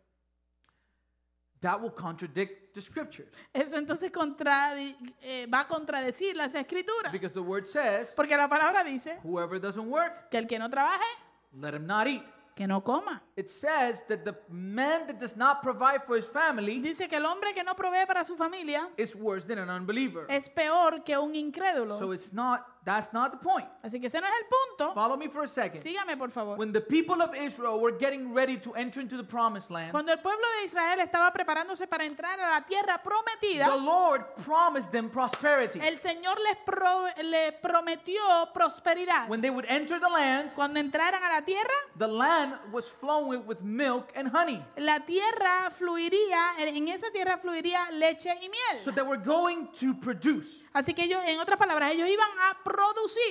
[1.62, 3.28] That will contradict the scriptures.
[3.54, 7.12] Eso entonces eh, va a contradecir las escrituras.
[7.12, 10.70] Because the word says, Porque la palabra dice whoever doesn't work, que el que no
[10.70, 11.06] trabaje,
[11.54, 12.24] let him not eat.
[12.56, 13.22] que no coma.
[13.36, 17.26] It says that the man that does not provide for his family Dice que el
[17.26, 20.26] hombre que no provee para su familia is worse than an unbeliever.
[20.30, 22.00] es peor que un incrédulo.
[22.00, 23.66] So it's not, that's not the point.
[23.84, 24.94] Así que ese no es el punto.
[24.94, 25.82] Follow me for a second.
[25.82, 26.56] Sígame, por favor.
[26.58, 30.12] When the people of Israel were getting ready to enter into the promised land, Cuando
[30.12, 34.92] el pueblo de Israel estaba preparándose para entrar a la tierra prometida, the Lord promised
[34.92, 35.80] them prosperity.
[35.82, 38.22] el Señor les, pro- le prometió
[38.54, 39.28] prosperidad.
[39.30, 43.46] When they would enter the land, Cuando entraran a la tierra, the land was flowing
[43.48, 44.64] with milk and honey.
[44.78, 48.84] la tierra fluiría, en esa tierra fluiría leche y miel.
[48.84, 50.62] So they were going to produce.
[50.74, 52.75] Así que ellos, en otras palabras, ellos iban a producir.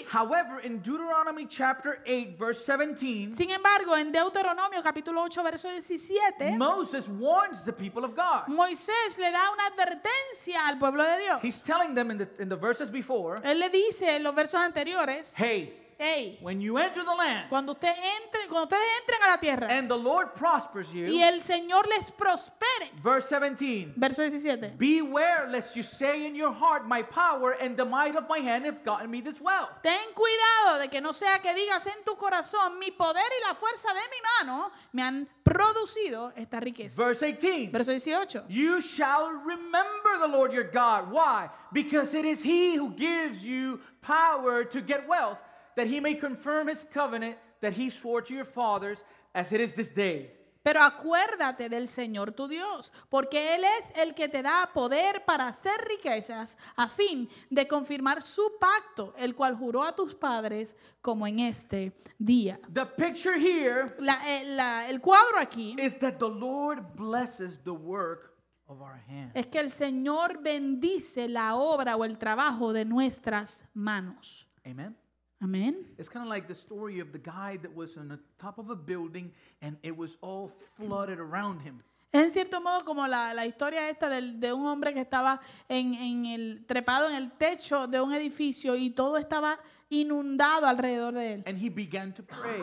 [0.09, 6.57] However, in Deuteronomy chapter 8, verse 17, Sin embargo, en Deuteronomio capítulo 8, verso 17,
[6.57, 8.47] Moses warns the people of God.
[8.49, 11.43] Moisés le da una advertencia al pueblo de Dios.
[11.43, 14.61] He's telling them in the, in the verses before, Él le dice en los versos
[14.61, 19.29] anteriores, hey, hey, when you enter the land cuando usted entre, cuando ustedes entren a
[19.31, 22.91] la tierra and the Lord prospers y you, el Señor les prospere.
[23.03, 24.77] verse 17, Verso 17.
[24.79, 28.65] beware lest you say in your heart, my power and the might of my hand
[28.65, 29.71] have gotten me this wealth.
[29.83, 33.55] Ten cuidado de que no sea que digas en tu corazón, mi poder y la
[33.55, 36.97] fuerza de mi mano me han producido esta riqueza.
[37.03, 37.71] Verse 18.
[37.73, 38.45] Verso 18.
[38.49, 41.11] You shall remember the Lord your God.
[41.11, 41.51] Why?
[41.73, 45.43] Because it is He who gives you power to get wealth,
[45.77, 49.75] that He may confirm His covenant that He swore to your fathers, as it is
[49.75, 50.41] this day.
[50.63, 55.47] Pero acuérdate del Señor tu Dios, porque Él es el que te da poder para
[55.49, 61.27] hacer riquezas a fin de confirmar su pacto, el cual juró a tus padres como
[61.27, 62.59] en este día.
[62.73, 67.73] The picture here La- eh, la- el cuadro aquí is that the Lord blesses the
[67.75, 68.33] work
[68.67, 69.33] of our hands.
[69.35, 74.49] es que el Señor bendice la obra o el trabajo de nuestras manos.
[74.65, 74.97] Amen.
[75.41, 75.77] Amén.
[75.99, 78.71] It's kind of like the story of the guy that was on the top of
[78.71, 81.83] a building and it was all flooded around him.
[82.13, 85.41] Es en cierto modo como la, la historia esta del- de un hombre que estaba
[85.69, 89.59] en, en el, trepado en el techo de un edificio y todo estaba
[89.91, 91.43] inundado alrededor de él.
[91.47, 92.63] And he began to pray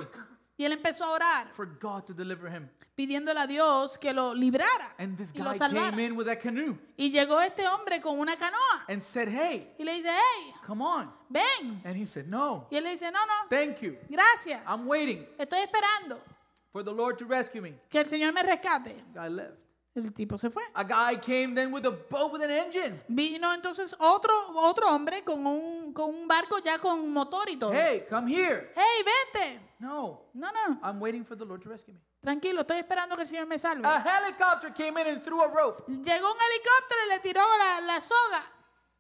[0.62, 2.69] Y él empezó a orar, for God to deliver him.
[2.95, 5.89] pidiéndole a Dios que lo librara And this y lo salvara.
[5.89, 9.74] came in with a canoe Y llegó este hombre con una canoa and said, Hey,
[9.80, 11.12] y le dice, hey, come on.
[11.30, 11.82] ven.
[11.84, 13.97] And he said, No, Y él le dice, no, no, thank you.
[14.08, 14.62] gracias.
[14.67, 16.21] I'm waiting Estoy esperando
[16.71, 17.74] for the Lord to rescue me.
[17.89, 18.95] que el Señor me rescate.
[19.15, 19.58] Left.
[19.95, 20.62] El tipo se fue.
[20.74, 23.02] A guy came then with a boat with an engine.
[23.10, 27.74] Vino entonces otro, otro hombre con un, con un barco ya con motor y todo.
[27.74, 28.71] Hey, come here.
[28.76, 29.60] hey, vete.
[29.82, 32.00] No, No, no, I'm waiting for the Lord to rescue me.
[32.22, 33.84] tranquilo, estoy esperando que el Señor me salve.
[33.88, 35.84] A helicopter came in and threw a rope.
[35.88, 38.44] Llegó un helicóptero y le tiró la, la soga.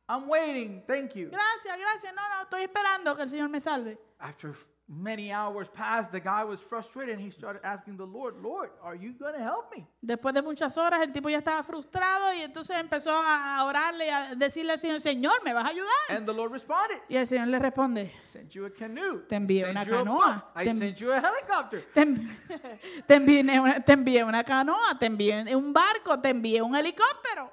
[0.09, 0.83] I'm waiting.
[0.87, 1.29] Thank you.
[1.29, 2.13] Gracias, gracias.
[2.15, 3.97] No, no, estoy esperando que el Señor me salve.
[4.19, 4.53] After
[4.93, 8.93] many hours passed, the guy was frustrated and he started asking the Lord, Lord, are
[8.93, 9.87] you going to help me?
[10.01, 14.09] Después de muchas horas, el tipo ya estaba frustrado y entonces empezó a orarle y
[14.09, 15.93] a decirle al Señor, Señor, ¿me vas a ayudar?
[16.09, 19.19] And the Lord responded, Y el Señor le responde, sent you a canoe.
[19.29, 20.51] Te envié sent una you canoa.
[20.57, 21.85] I Te en- sent you a helicopter.
[21.93, 22.37] te, envi-
[23.07, 27.49] te envié una, te envié una canoa, te envié un barco, te envié un helicóptero.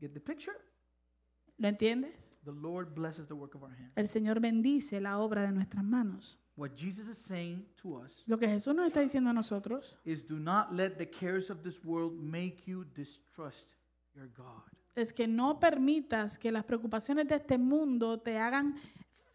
[0.00, 0.54] Get the picture?
[1.58, 2.38] ¿Lo entiendes?
[2.44, 3.92] The Lord blesses the work of our hands.
[3.96, 6.38] El Señor bendice la obra de nuestras manos.
[6.56, 10.26] What Jesus is saying to us Lo que Jesús nos está diciendo a nosotros is
[10.26, 13.76] do not let the cares of this world make you distrust
[14.14, 14.62] your God.
[14.96, 18.74] es que no permitas que las preocupaciones de este mundo te hagan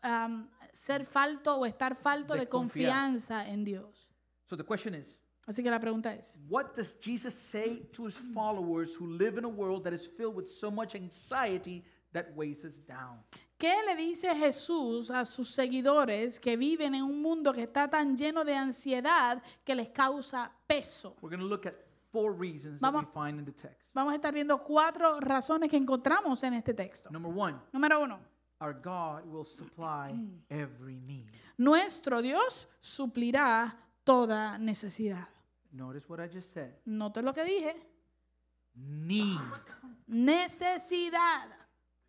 [0.02, 2.92] am, ser falto o estar falto De de, confiar.
[2.92, 4.10] confianza en Dios.
[4.46, 8.16] So the question is, Así que la pregunta es, what does Jesus say to his
[8.18, 11.84] followers who live in a world that is filled with so much anxiety
[12.14, 13.20] that weighs us down?
[13.58, 18.18] ¿qué le dice Jesús a sus seguidores que viven en un mundo que está tan
[18.18, 21.16] lleno de ansiedad que les causa peso?
[21.22, 21.74] We're going to look at
[22.12, 23.80] four reasons that Vamos- we find in the text.
[23.94, 27.10] Vamos a estar viendo cuatro razones que encontramos en este texto.
[27.10, 28.20] Number one, Número uno,
[28.60, 30.12] our God will supply
[30.50, 31.30] every need.
[31.58, 35.30] nuestro Dios suplirá toda necesidad.
[35.72, 36.74] Notice what I just said.
[36.86, 37.76] Note lo que dije.
[38.76, 39.40] Need,
[40.08, 41.48] Necesidad.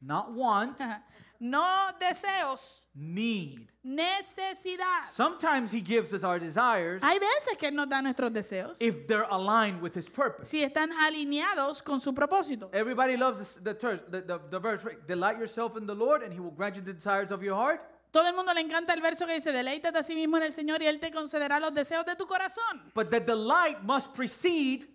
[0.05, 0.79] Not want,
[1.41, 2.83] No deseos.
[2.95, 3.69] need.
[3.85, 5.11] Necesidad.
[5.13, 9.07] Sometimes he gives us our desires Hay veces que Él nos da nuestros deseos if
[9.07, 10.49] they're aligned with his purpose.
[10.49, 12.71] si están alineados con su propósito.
[12.73, 14.87] Everybody loves the, the, the, the verse?
[15.07, 17.81] Delight yourself in the Lord, and he will grant you the desires of your heart.
[18.13, 20.53] Todo el mundo le encanta el verso que dice, deleítate a sí mismo en el
[20.53, 22.81] Señor y Él te concederá los deseos de tu corazón.
[22.95, 24.87] But the delight must precede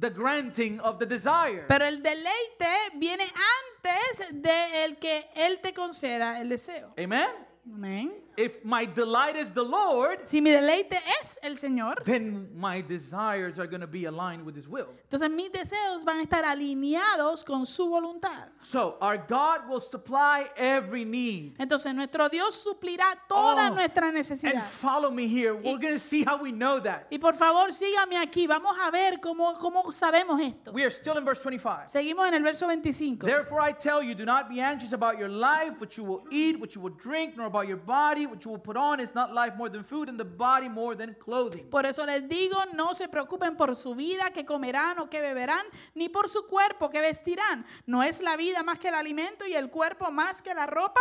[0.00, 1.64] the granting of the desire.
[1.68, 6.94] Pero el deleite viene antes de el que Él te conceda el deseo.
[6.98, 7.28] Amen?
[7.66, 8.12] Amén.
[8.36, 13.58] If my delight is the Lord, Si mi deleite es el Señor, then my desires
[13.58, 14.88] are going to be aligned with his will.
[15.08, 18.48] entonces mis deseos van a estar alineados con su voluntad.
[18.62, 21.56] So our God will supply every need.
[21.58, 24.10] Entonces nuestro Dios suplirá toda Oh, nuestra
[24.44, 25.54] And follow me here.
[25.54, 27.06] We're going to see how we know that.
[27.10, 28.46] Y por favor, sígame aquí.
[28.46, 30.72] Vamos a ver cómo, cómo sabemos esto.
[30.72, 31.88] We are still in verse 25.
[31.88, 33.26] Seguimos en el verso 25.
[33.26, 36.58] Therefore I tell you, do not be anxious about your life, what you will eat,
[36.58, 39.00] what you will drink, nor about your body, what you will put on.
[39.00, 41.68] Is not life more than food, and the body more than clothing?
[41.70, 45.64] Por eso les digo, no se preocupen por su vida, que comerán o que beberán,
[45.94, 47.64] ni por su cuerpo, que vestirán.
[47.86, 51.00] ¿No es la vida más que el alimento y el cuerpo más que la ropa?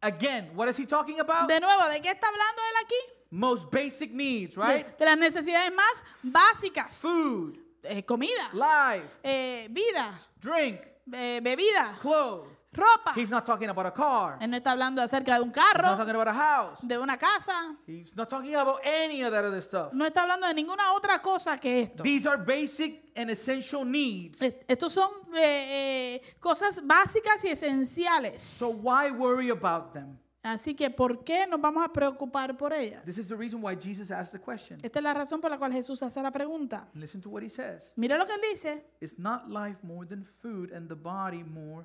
[0.00, 1.48] Again, what is he talking about?
[1.48, 3.14] De nuevo, ¿de qué está hablando él aquí?
[3.30, 4.86] Most basic needs, De, right?
[4.96, 6.96] de las necesidades más básicas.
[6.96, 10.80] Food, Eh, comida, life, eh, vida, drink,
[11.12, 12.48] eh, bebida, clothes.
[12.78, 13.12] Ropa.
[13.14, 14.38] He's not talking about a car.
[14.40, 16.78] Él no está hablando acerca de un He's not carro, talking about a house.
[16.82, 17.76] de una casa.
[17.86, 19.92] He's not talking about any of that other stuff.
[19.92, 22.02] No está hablando de ninguna otra cosa que esto.
[22.02, 24.38] These are basic and essential needs.
[24.40, 28.40] Estos son eh, eh, cosas básicas y esenciales.
[28.42, 30.18] So why worry about them?
[30.40, 33.04] Así que, ¿por qué nos vamos a preocupar por ellas?
[33.04, 34.78] This is the reason why Jesus asked the question.
[34.82, 36.86] Esta es la razón por la cual Jesús hace la pregunta.
[36.94, 37.92] Listen to what he says.
[37.96, 38.84] Mira lo que él dice.
[39.00, 41.84] Is not life more than food and the body more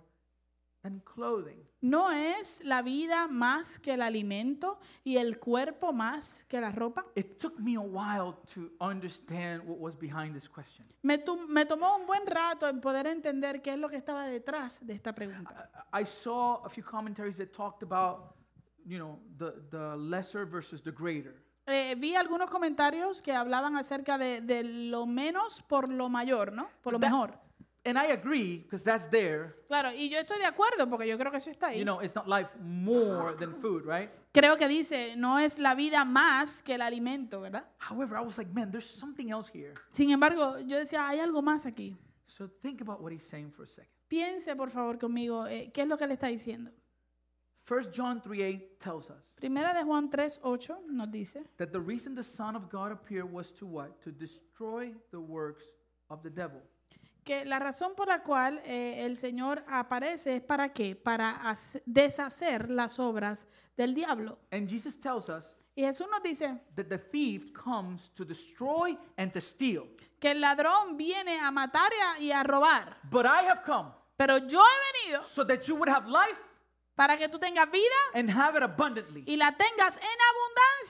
[0.83, 1.57] than clothing?
[1.81, 7.05] ¿No es la vida más que el alimento y el cuerpo más que la ropa?
[7.15, 10.85] It took me a while to understand what was behind this question.
[11.01, 14.25] Me, tu- me tomó un buen rato en poder entender qué es lo que estaba
[14.27, 15.69] detrás de esta pregunta.
[15.93, 18.35] I I saw a few commentaries that talked about,
[18.85, 21.41] you know, the, the lesser versus the greater.
[21.65, 26.67] Eh, vi algunos comentarios que hablaban acerca de, de lo menos por lo mayor, ¿no?
[26.81, 27.39] Por lo That- mejor.
[27.85, 29.55] And I agree, because that's there.
[29.67, 31.79] Claro, y yo estoy de acuerdo porque yo creo que eso está ahí.
[31.79, 34.09] You know, it's not life more than food, right?
[34.33, 37.65] Creo que dice, no es la vida más que el alimento, ¿verdad?
[37.79, 39.73] However, I was like, man, there's something else here.
[39.91, 41.97] Sin embargo, yo decía, hay algo más aquí.
[42.25, 43.89] So think about what he's saying for a second.
[44.07, 46.71] Piense, por favor, conmigo, eh, ¿qué es lo que le está diciendo?
[47.65, 51.79] 1 John 3 8 tells us Primera de Juan 3, 8 nos dice that the
[51.79, 54.01] reason the Son of God appeared was to what?
[54.01, 55.63] To destroy the works
[56.09, 56.61] of the devil.
[57.23, 60.95] Que la razón por la cual eh, el Señor aparece es para qué?
[60.95, 63.47] Para hace- deshacer las obras
[63.77, 64.39] del diablo.
[64.51, 65.45] And Jesus tells us
[65.75, 69.87] Y Jesús nos dice that the thief comes to destroy and to steal.
[70.19, 72.97] que el ladrón viene a matar y a, y a robar.
[73.09, 76.39] But I have come Pero yo he venido so that you would have life
[76.95, 79.23] para que tú tengas vida and have it abundantly.
[79.25, 80.03] y la tengas en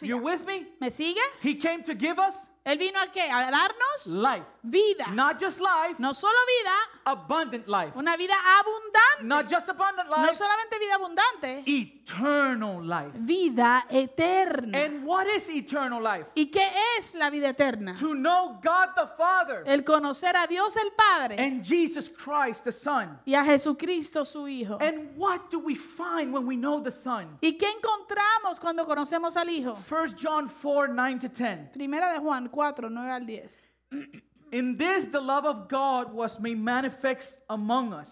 [0.10, 0.18] You abundancia.
[0.18, 0.76] with me?
[0.82, 1.22] ¿Me sigue?
[1.42, 3.30] He came to give us Él vino a qué?
[3.30, 4.46] A darnos life.
[4.64, 5.08] vida.
[5.12, 6.72] Not just life, No solo vida,
[7.06, 7.92] abundant life.
[7.96, 9.24] una vida abundante.
[9.24, 13.12] Not just abundant No life, solamente vida abundante, eternal life.
[13.16, 14.78] vida eterna.
[14.86, 16.26] And what is eternal life?
[16.36, 17.96] ¿Y qué es la vida eterna?
[18.00, 22.72] To know God the Father El conocer a Dios el Padre and Jesus Christ the
[22.72, 23.20] Son.
[23.26, 24.78] y a Jesucristo su Hijo.
[24.80, 27.38] And what do we find when we know the Son?
[27.42, 29.76] ¿Y qué encontramos cuando conocemos al Hijo?
[29.76, 31.72] 1 John 4 9 to 10.
[31.74, 34.22] Primera de Juan 4, 9 al 10.
[34.52, 38.10] In this, the love of God was made manifest among us.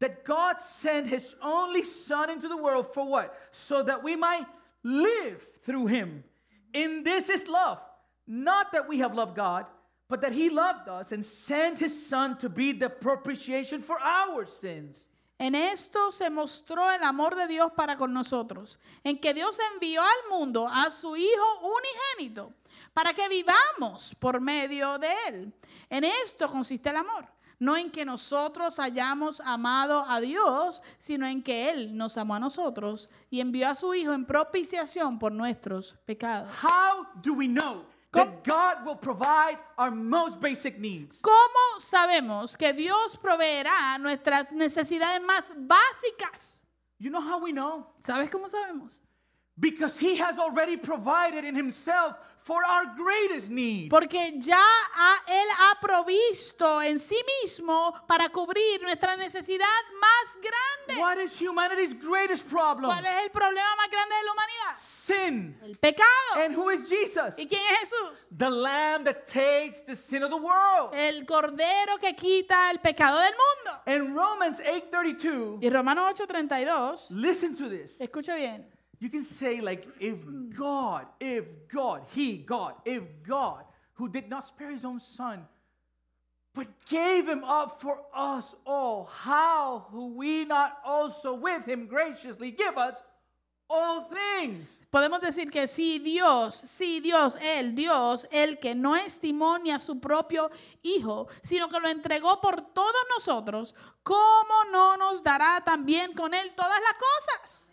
[0.00, 3.34] That God sent his only Son into the world for what?
[3.50, 4.46] So that we might
[4.84, 6.22] live through him.
[6.72, 7.82] In this is love.
[8.26, 9.66] Not that we have loved God,
[10.08, 14.46] but that he loved us and sent his Son to be the propitiation for our
[14.46, 15.04] sins.
[15.40, 20.02] En esto se mostró el amor de Dios para con nosotros, en que Dios envió
[20.02, 21.76] al mundo a su Hijo
[22.18, 22.52] unigénito,
[22.98, 25.54] para que vivamos por medio de Él.
[25.88, 27.28] En esto consiste el amor,
[27.60, 32.40] no en que nosotros hayamos amado a Dios, sino en que Él nos amó a
[32.40, 36.52] nosotros y envió a su Hijo en propiciación por nuestros pecados.
[36.60, 41.20] How do we know that God will provide our most basic needs?
[41.20, 46.64] ¿Cómo sabemos que Dios proveerá nuestras necesidades más básicas?
[46.98, 47.86] You know how we know?
[48.04, 49.04] ¿Sabes cómo sabemos?
[49.60, 53.90] Because he has already provided in himself for our greatest need.
[53.90, 54.56] Porque ya
[54.94, 59.66] ha- Él ha provisto en sí mismo para cubrir nuestra necesidad
[60.00, 61.00] más grande.
[61.02, 62.88] What is humanity's greatest problem?
[62.90, 64.76] ¿Cuál es el problema más grande de la humanidad?
[64.78, 65.58] Sin.
[65.64, 66.34] El pecado.
[66.36, 67.34] And who is Jesus?
[67.36, 68.28] ¿Y quién es Jesús?
[68.30, 70.94] The lamb that takes the sin of the world.
[70.94, 73.80] El cordero que quita el pecado del mundo.
[73.86, 77.96] In Romans 8:32, Y Romanos 8:32, listen to this.
[77.98, 78.64] escucha bien.
[79.00, 80.18] You can say like if
[80.56, 85.46] God, if God, he God, if God who did not spare his own son
[86.54, 92.50] but gave him up for us all, how will we not also with him graciously
[92.50, 93.00] give us
[93.70, 94.68] all things?
[94.90, 99.78] Podemos decir que si Dios, si Dios, el Dios, el que no estimó ni a
[99.78, 100.50] su propio
[100.82, 106.52] Hijo, sino que lo entregó por todos nosotros, ¿cómo no nos dará también con Él
[106.56, 107.67] todas las cosas?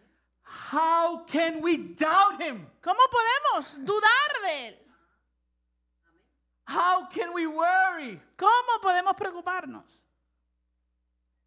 [0.71, 2.65] How can we doubt him?
[2.81, 4.75] ¿Cómo podemos dudar de Él?
[6.67, 10.05] How can we worry ¿Cómo podemos preocuparnos?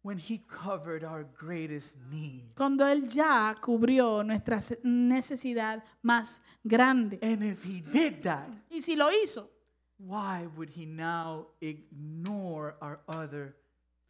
[0.01, 2.55] when he covered our greatest need?
[2.55, 7.19] Cuando Él ya cubrió nuestra necesidad más grande.
[7.21, 9.49] And if he did that, Y si lo hizo,
[9.97, 13.55] why would he now ignore our other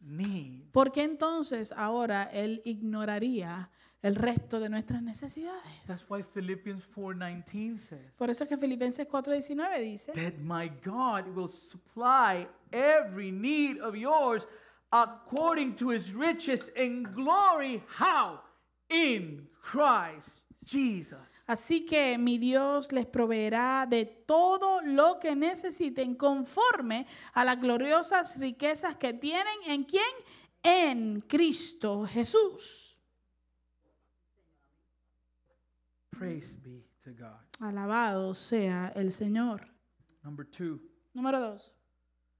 [0.00, 0.70] needs.
[0.72, 3.68] ¿Por qué entonces ahora Él ignoraría
[4.02, 5.84] el resto de nuestras necesidades?
[5.86, 11.26] That's why Philippians 4:19 says Por eso es que Filipenses 4:19 dice, that my God
[11.34, 14.46] will supply every need of yours
[14.90, 17.82] according to his riches in glory.
[17.98, 18.40] How?
[18.88, 21.18] In Christ Jesus.
[21.46, 28.38] así que mi Dios les proveerá de todo lo que necesiten conforme a las gloriosas
[28.38, 30.02] riquezas que tienen en quién?
[30.62, 32.89] En Cristo Jesús.
[36.20, 37.40] Praise be to God.
[37.60, 39.60] Alabado sea el Señor.
[40.22, 40.78] Number two,
[41.16, 41.70] Número dos.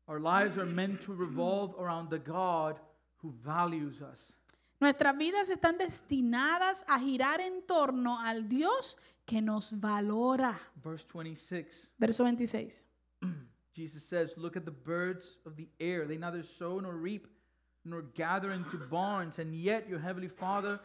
[0.07, 2.79] our lives are meant to revolve around the God
[3.23, 4.33] who values us.
[4.83, 10.59] Nuestras vidas están destinadas a girar en torno al Dios que nos valora.
[10.83, 11.89] Verse 26.
[11.99, 12.85] Verso 26.
[13.75, 16.07] Jesus says, Look at the birds of the air.
[16.07, 17.27] They neither sow nor reap
[17.85, 20.79] nor gather into barns, and yet your heavenly Father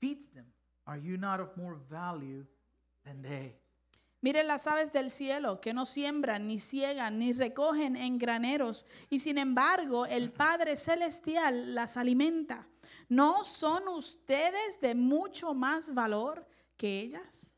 [0.00, 0.44] feeds them.
[0.88, 2.46] Are you not of more value
[3.04, 3.54] than they?
[4.22, 9.20] Miren las aves del cielo que no siembran, ni ciegan, ni recogen en graneros, y
[9.20, 12.66] sin embargo el Padre Celestial las alimenta.
[13.08, 17.57] ¿No son ustedes de mucho más valor que ellas?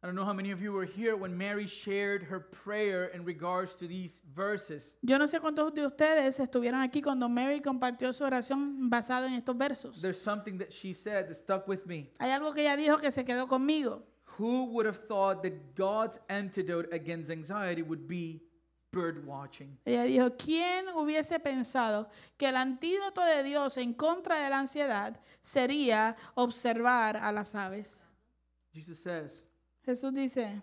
[0.00, 3.24] I don't know how many of you were here when Mary shared her prayer in
[3.24, 4.92] regards to these verses.
[5.02, 9.34] Yo no sé cuántos de ustedes estuvieron aquí cuando Mary compartió su oración basada en
[9.34, 10.00] estos versos.
[10.00, 12.12] There's something that she said that stuck with me.
[12.20, 14.04] Hay algo que ella dijo que se quedó conmigo.
[14.38, 18.40] Who would have thought that God's antidote against anxiety would be
[18.92, 19.76] bird watching?
[19.84, 25.20] Ella dijo, ¿quién hubiese pensado que el antídoto de Dios en contra de la ansiedad
[25.40, 28.04] sería observar a las aves?
[28.72, 29.42] Jesus says,
[29.88, 30.62] Jesús dice,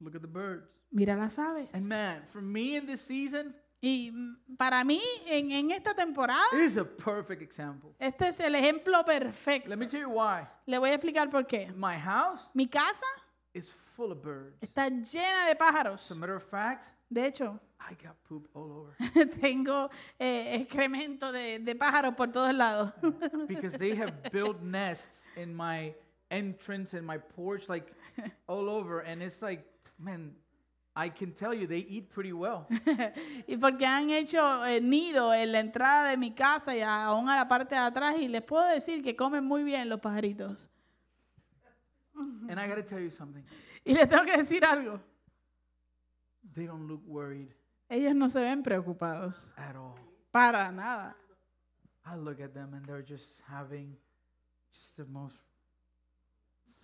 [0.00, 0.68] Look at the birds.
[0.92, 1.70] mira las aves.
[1.74, 4.10] And man, for me in this season, Y
[4.56, 7.90] para mí, en, en esta temporada, is a perfect example.
[7.98, 9.68] este es el ejemplo perfecto.
[9.68, 10.46] Let me tell you why.
[10.66, 11.70] Le voy a explicar por qué.
[11.76, 13.04] My house Mi casa
[13.52, 14.56] is full of birds.
[14.62, 16.10] está llena de As pájaros.
[16.12, 21.58] a matter of fact, De hecho, I got poop all over tengo eh, excremento de,
[21.58, 22.92] de pájaros por todos lados.
[23.48, 25.92] because they have built nests in my
[26.30, 27.92] entrance and my porch, like
[28.48, 29.00] all over.
[29.00, 29.64] And it's like,
[29.98, 30.32] man,
[30.96, 32.66] I can tell you they eat pretty well.
[33.48, 37.28] y porque han hecho eh, nido en la entrada de mi casa y a- aún
[37.28, 40.68] a la parte de atrás y les puedo decir que comen muy bien los pajaritos.
[42.48, 43.42] and I got to tell you something.
[43.86, 44.98] Y les tengo que decir algo.
[46.54, 47.48] They don't look worried
[47.90, 49.52] Ellos no se ven preocupados.
[49.58, 49.94] at all.
[50.32, 51.14] Para nada.
[52.06, 53.96] I look at them and they're just having
[54.72, 55.36] just the most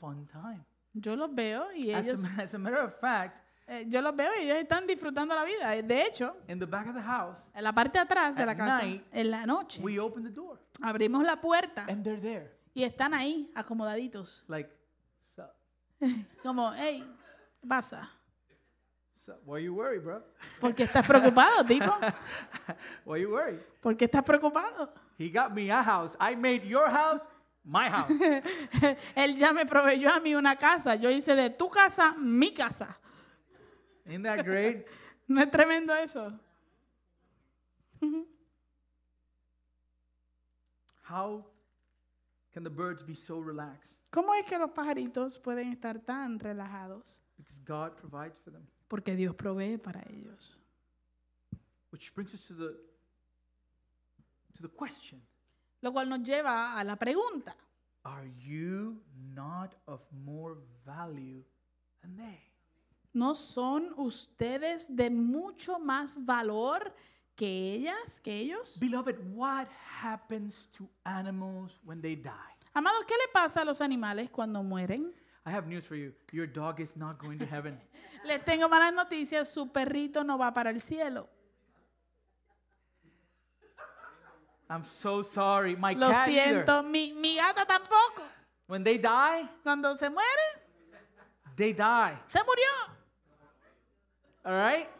[0.00, 0.64] fun time.
[0.92, 4.14] Yo los veo y As ellos, a, as a matter of fact, eh, yo los
[4.16, 5.68] veo y ellos están disfrutando la vida.
[5.82, 8.56] De hecho, in the back of the house, en la parte de atrás de la
[8.56, 12.50] casa, night, en la noche, we open the door abrimos la puerta and they're there.
[12.74, 14.44] y están ahí acomodaditos.
[14.48, 14.70] Like,
[15.36, 15.50] sup?
[16.42, 17.04] Como, hey,
[17.60, 18.10] ¿qué pasa?
[19.44, 20.24] Why you worried, bro?
[20.60, 21.92] ¿Por qué estás preocupado, tipo?
[23.04, 23.60] Why you worried?
[23.80, 24.92] ¿Por qué estás preocupado?
[25.18, 26.16] He got me a house.
[26.18, 27.22] I made your house
[27.64, 28.10] my house.
[29.14, 30.94] Él ya me proveyó a mí una casa.
[30.96, 32.98] Yo hice de tu casa mi casa.
[34.06, 34.86] Isn't that great?
[35.28, 36.32] ¿No es tremendo eso?
[41.02, 41.44] How
[42.52, 43.96] can the birds be so relaxed?
[44.10, 47.20] ¿Cómo es que los pajaritos pueden estar tan relajados?
[47.36, 48.66] Because God provides for them.
[48.88, 50.56] Porque Dios provee para ellos.
[51.92, 52.76] Which brings us to the
[54.56, 55.22] to the question.
[55.82, 57.54] Lo cual nos lleva a la pregunta.
[58.04, 59.02] Are you
[59.34, 61.42] not of more value
[62.00, 62.40] than they?
[63.12, 66.94] ¿No son ustedes de mucho más valor
[67.34, 68.78] que ellas, que ellos?
[68.78, 69.68] Beloved, what
[70.02, 72.30] happens to animals when they die?
[72.72, 75.12] Amados, ¿qué le pasa a los animales cuando mueren?
[75.44, 76.12] I have news for you.
[76.32, 77.80] Your dog is not going to heaven.
[78.24, 81.28] Les tengo malas noticias, su perrito no va para el cielo.
[84.70, 85.74] I'm so sorry.
[85.76, 86.64] My Lo cat either.
[86.64, 88.22] siento, mi, mi gata tampoco.
[88.68, 90.60] When they die, Cuando se muere,
[91.56, 92.16] they die.
[92.28, 92.94] se murió.
[94.44, 94.88] All right?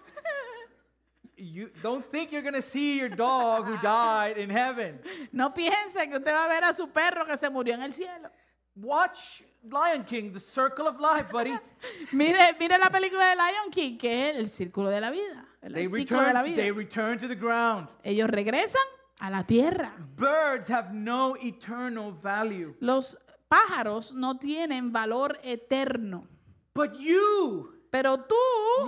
[1.43, 4.99] You don't think you're going to see your dog who died in heaven.
[5.33, 7.93] No piense que usted va a ver a su perro que se murió en el
[7.93, 8.29] cielo.
[8.77, 11.57] Watch Lion King, The Circle of Life, buddy.
[12.12, 15.47] Mire, mire la película de Lion King, que es el círculo de la vida.
[15.62, 16.57] El They ciclo de la return, vida.
[16.62, 17.89] they return to the ground.
[18.05, 18.83] Ellos regresan
[19.21, 19.93] a la tierra.
[20.16, 22.75] Birds have no eternal value.
[22.81, 23.16] Los
[23.49, 26.27] pájaros no tienen valor eterno.
[26.75, 28.36] But you, Pero tú,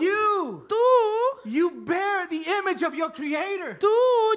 [0.00, 0.76] you, tú,
[1.44, 3.76] you bear the image of your Creator.
[3.80, 3.90] tú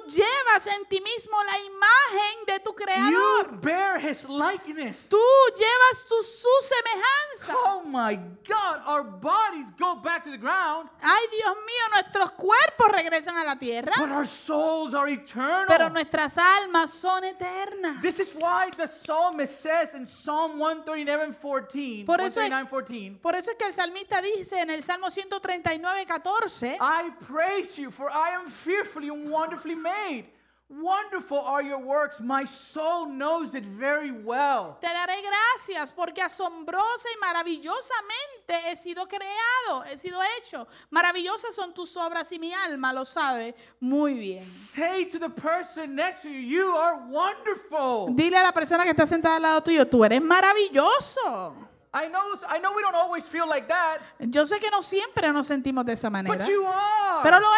[0.08, 3.60] llevas en ti mismo la imagen de tu You creador.
[3.60, 5.06] bear His likeness.
[5.08, 5.22] Tú
[5.56, 7.56] llevas tu, su semejanza.
[7.64, 12.88] Oh my God, our bodies go back to the ground, Ay, Dios mío, nuestros cuerpos
[12.90, 15.66] regresan a la tierra, but our souls are eternal.
[15.68, 18.02] pero nuestras almas son eternas.
[18.02, 23.18] This is why the psalmist says in Psalm 139 14, Por eso es- 139 14,
[23.22, 27.90] Por eso es que el salmista dice en el Salmo 139, 14, I praise you,
[27.90, 30.26] for I am fearfully and wonderfully made.
[30.68, 32.18] Wonderful are your works.
[32.18, 34.78] My soul knows it very well.
[34.80, 40.66] te daré gracias porque asombrosa y maravillosamente he sido creado, he sido hecho.
[40.90, 44.42] Maravillosas son tus obras y mi alma lo sabe muy bien.
[44.42, 48.12] Say to the person next to you, You are wonderful.
[48.16, 51.54] Dile a la persona que está sentada al lado tuyo, tú eres maravilloso.
[51.96, 55.32] I know, I know we don't always feel like that, Yo sé que no siempre
[55.32, 57.22] nos sentimos de esa manera, but you are.
[57.22, 57.48] pero lo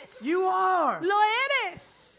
[0.00, 0.22] eres.
[0.22, 0.98] You are.
[1.04, 1.14] Lo
[1.70, 2.11] eres.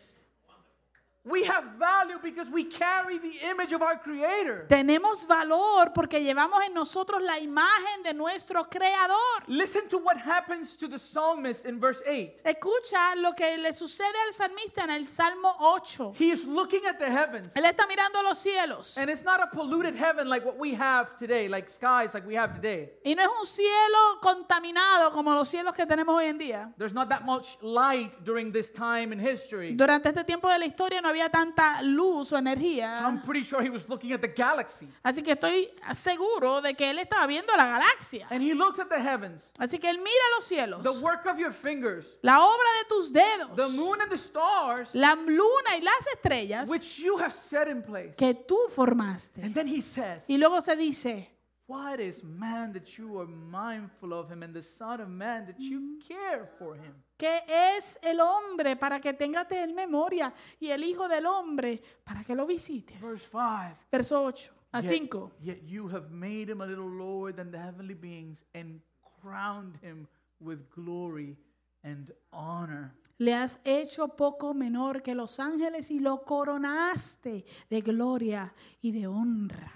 [1.25, 4.65] We have value because we carry the image of our Creator.
[4.67, 9.43] Tenemos valor porque llevamos en nosotros la imagen de nuestro creador.
[9.47, 12.41] Listen to what happens to the psalmist in verse 8.
[12.43, 16.13] Escucha lo que le sucede al salmista en el Salmo 8.
[16.17, 18.97] He is looking at the heavens, Él está mirando los cielos.
[18.97, 22.35] and it's not a polluted heaven like what we have today, like skies like we
[22.35, 22.89] have today.
[23.05, 26.73] Y no es un cielo contaminado como los cielos que tenemos hoy en día.
[26.77, 29.73] There's not that much light during this time in history.
[29.73, 33.21] Durante este tiempo de la historia no había tanta luz o I'm energía.
[33.25, 34.87] pretty sure he was looking at the galaxy.
[35.03, 38.27] Así que estoy seguro de que él estaba viendo la galaxia.
[38.29, 40.83] And he looks at the heavens, Así que él mira los cielos.
[40.83, 43.73] the work of your fingers, La obra de tus the dedos.
[43.75, 48.15] moon and the stars, La luna y las estrellas which you have set in place.
[48.17, 49.41] que tú formaste.
[49.43, 51.29] And then he says, Y luego se dice,
[51.65, 55.59] What is man that you are mindful of him, and the Son of Man that
[55.59, 56.93] you care for him?
[57.17, 57.43] ¿Qué
[57.77, 62.35] es el hombre para que tengas en memoria y el hijo del hombre para que
[62.35, 62.99] lo visites?
[63.01, 63.77] Verse 5.
[63.91, 65.31] Verso 8 a Yet- 5.
[65.41, 68.81] Yet you have made him a little lower than the heavenly beings and
[69.21, 70.07] crowned him
[70.39, 71.37] with glory
[71.83, 72.95] and honor.
[73.19, 79.07] Le has hecho poco menor que los ángeles y lo coronaste de gloria y de
[79.07, 79.71] honra.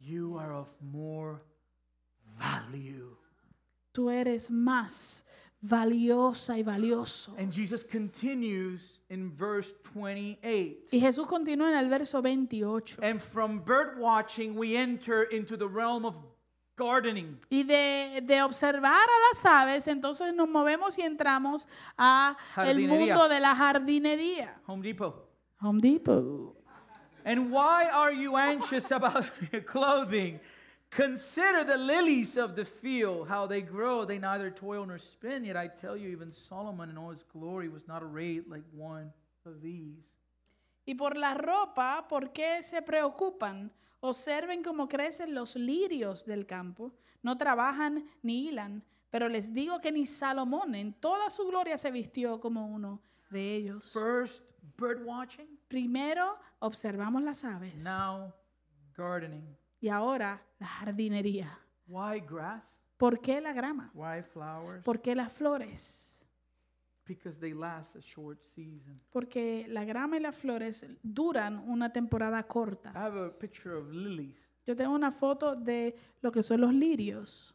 [0.00, 1.40] You are of more
[2.38, 3.16] value.
[3.92, 5.23] Tú eres más
[5.64, 7.34] valiosa y valioso.
[7.38, 10.88] And Jesus continues in verse 28.
[10.92, 12.98] Y Jesús continúa en el verso 28.
[13.02, 16.16] And from bird watching, we enter into the realm of
[16.76, 17.38] gardening.
[17.50, 23.28] Y de, de observar a las aves, entonces nos movemos y entramos a el mundo
[23.28, 24.60] de la jardinería.
[24.66, 25.30] Home Depot.
[25.62, 26.56] Home Depot.
[27.24, 29.24] And why are you anxious about
[29.66, 30.40] clothing?
[30.94, 34.04] Consider the lilies of the field, how they grow.
[34.04, 35.44] They neither toil nor spin.
[35.44, 39.12] Yet I tell you, even Solomon in all his glory was not arrayed like one
[39.44, 40.04] of these.
[40.86, 43.72] Y por la ropa, ¿por qué se preocupan?
[44.00, 46.92] Observen cómo crecen los lirios del campo.
[47.22, 51.90] No trabajan ni hilan, pero les digo que ni Salomón en toda su gloria se
[51.90, 53.90] vistió como uno de ellos.
[53.92, 54.44] First,
[54.78, 55.58] bird watching.
[55.68, 58.32] Primero observamos las aves Now,
[58.96, 59.56] gardening.
[59.84, 61.58] Y ahora la jardinería.
[61.86, 62.80] Why grass?
[62.96, 63.90] ¿Por qué la grama?
[63.92, 64.82] Why flowers?
[64.82, 66.24] ¿Por qué las flores?
[67.06, 68.98] Because they last a short season.
[69.10, 72.92] Porque la grama y las flores duran una temporada I corta.
[72.94, 77.54] have a picture of lilies, Yo tengo una foto de lo que son los lirios.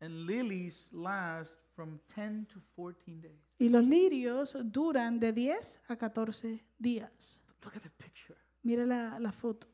[0.00, 3.42] and lilies last from 10 to 14 days.
[3.58, 7.42] Y los lirios duran de 10 a 14 días.
[7.64, 8.36] Look at the picture.
[8.62, 9.66] Mire la, la foto.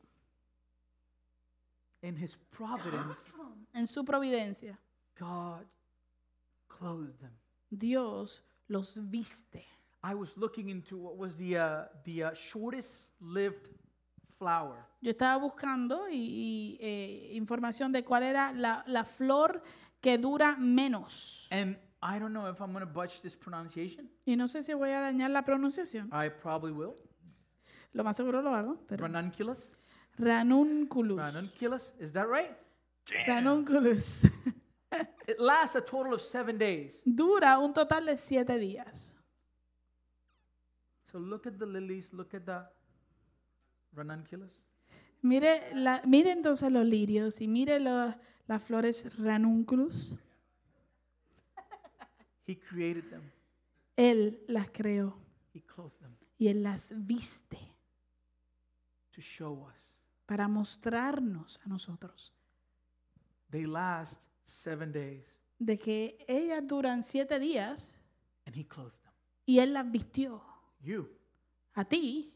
[2.03, 3.17] In his providence,
[3.73, 4.77] En su providencia,
[5.17, 5.65] God
[6.67, 7.31] clothed them.
[7.69, 9.63] Dios los viste.
[10.03, 13.69] I was looking into what was the uh, the uh, shortest lived
[14.37, 14.85] flower.
[15.01, 19.63] Yo estaba buscando y, y, eh, información de cuál era la, la flor
[20.01, 21.47] que dura menos.
[21.51, 24.09] And I don't know if I'm going to butch this pronunciation.
[24.25, 26.09] Y no sé si voy a dañar la pronunciación.
[26.11, 26.95] I probably will.
[27.93, 28.77] Lo más seguro lo hago.
[28.87, 29.71] Pero Ranunculus.
[30.17, 31.17] Ranunculus.
[31.17, 31.91] Ranunculus.
[31.99, 32.55] Is that right?
[33.27, 34.23] Ranunculus.
[35.27, 37.01] It lasts a total of seven days.
[37.03, 39.11] Dura un total de siete días.
[41.11, 42.13] So look at the lilies.
[42.13, 42.67] Look at the
[43.95, 44.51] ranunculus.
[45.23, 48.13] Mire, la, mire entonces los lirios y mire los-
[48.47, 50.19] las flores ranunculus.
[52.45, 53.31] He created them.
[53.95, 55.15] Él las creó
[55.53, 57.57] He clothed them y Él las viste
[59.11, 59.82] to show us.
[60.33, 62.33] Para mostrarnos a nosotros.
[63.51, 65.23] They last seven days.
[65.59, 67.99] de que ellas duran siete días
[68.47, 69.13] and he clothed them.
[69.45, 70.41] y Él las vistió.
[70.81, 71.07] You,
[71.75, 72.33] A ti,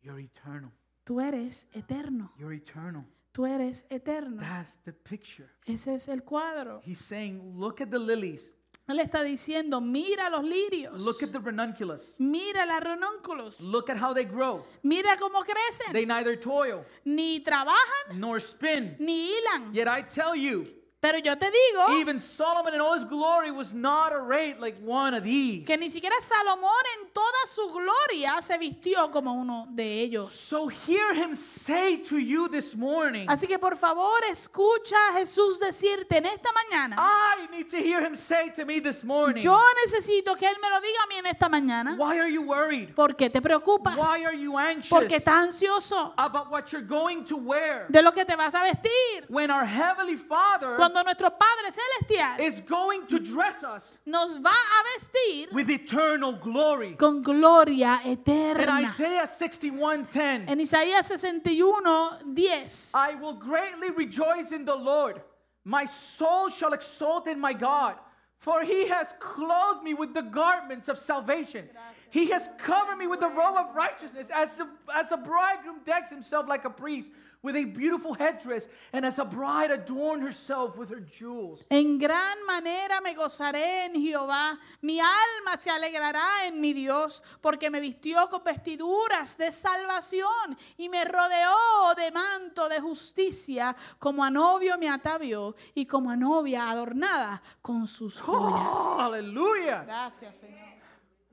[0.00, 0.70] you're eternal.
[1.02, 2.30] tú eres eterno.
[2.38, 3.04] You're eternal.
[3.32, 4.40] Tú eres eterno.
[4.40, 5.48] That's the picture.
[5.66, 6.80] Ese es el cuadro.
[6.84, 8.48] He's saying, look at the lilies.
[8.88, 11.02] Él está diciendo, mira los lirios.
[11.02, 12.14] Look at the ranunculus.
[12.18, 13.60] Mira las renúnculos.
[13.60, 14.64] Look at how they grow.
[14.82, 15.92] Mira cómo crecen.
[15.92, 18.96] They neither toil Ni trabajan, nor spin.
[18.98, 19.74] ni hilan.
[19.74, 20.64] Yet I tell you,
[21.00, 25.14] Pero yo te digo even Solomon in all his glory was not arrayed like one
[25.14, 25.64] of these.
[25.64, 30.32] que ni siquiera Salomón en toda su gloria se vistió como uno de ellos.
[30.32, 35.60] So hear him say to you this morning, Así que por favor escucha a Jesús
[35.60, 36.96] decirte en esta mañana.
[36.98, 40.68] I need to hear him say to me this morning, Yo necesito que Él me
[40.68, 41.96] lo diga a mí en esta mañana.
[41.96, 42.92] why are you worried?
[42.96, 43.96] ¿Por qué te preocupas?
[43.96, 47.86] Why are you anxious Porque estás ansioso about what you're going to wear?
[47.88, 49.26] de lo que te vas a vestir.
[49.28, 54.48] When our Heavenly Father Cuando nuestro Padre Celestial is going to dress us nos va
[54.48, 56.94] a vestir with eternal glory.
[56.96, 58.80] con gloria In eterna.
[58.88, 62.92] Isaiah 61:10, En Isaías 61, 10.
[62.94, 65.20] I will greatly rejoice in the Lord.
[65.62, 67.96] My soul shall exult in my God,
[68.38, 71.68] for he has clothed me with the garments of salvation.
[72.10, 76.08] He has covered me with the robe of righteousness, as a, as a bridegroom decks
[76.08, 77.10] himself like a priest
[77.42, 81.64] with a beautiful headdress, and as a bride adorned herself with her jewels.
[81.70, 84.58] En gran manera me gozaré en Jehová.
[84.82, 90.88] Mi alma se alegrará en mi Dios, porque me vistió con vestiduras de salvación y
[90.88, 96.68] me rodeó de manto de justicia, como a novio me atavió y como a novia
[96.70, 98.78] adornada con sus joyas.
[98.98, 99.84] Hallelujah.
[99.84, 100.67] Gracias, Señor.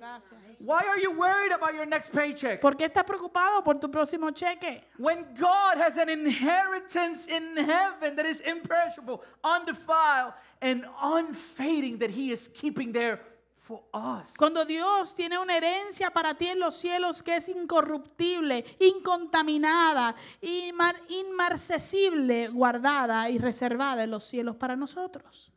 [0.06, 0.68] Gracias, Jesús.
[0.68, 2.62] Why are you worried about your next paycheck?
[2.62, 4.84] ¿Por qué estás preocupado por tu próximo cheque?
[5.00, 12.32] When God has an inheritance in heaven that is imperishable, undefiled, and unfading that He
[12.32, 13.20] is keeping there
[13.58, 14.36] for us.
[14.38, 21.02] Cuando Dios tiene una herencia para ti en los cielos que es incorruptible, incontaminada, inmar-
[21.10, 25.52] inmarcesible, guardada y reservada en los cielos para nosotros.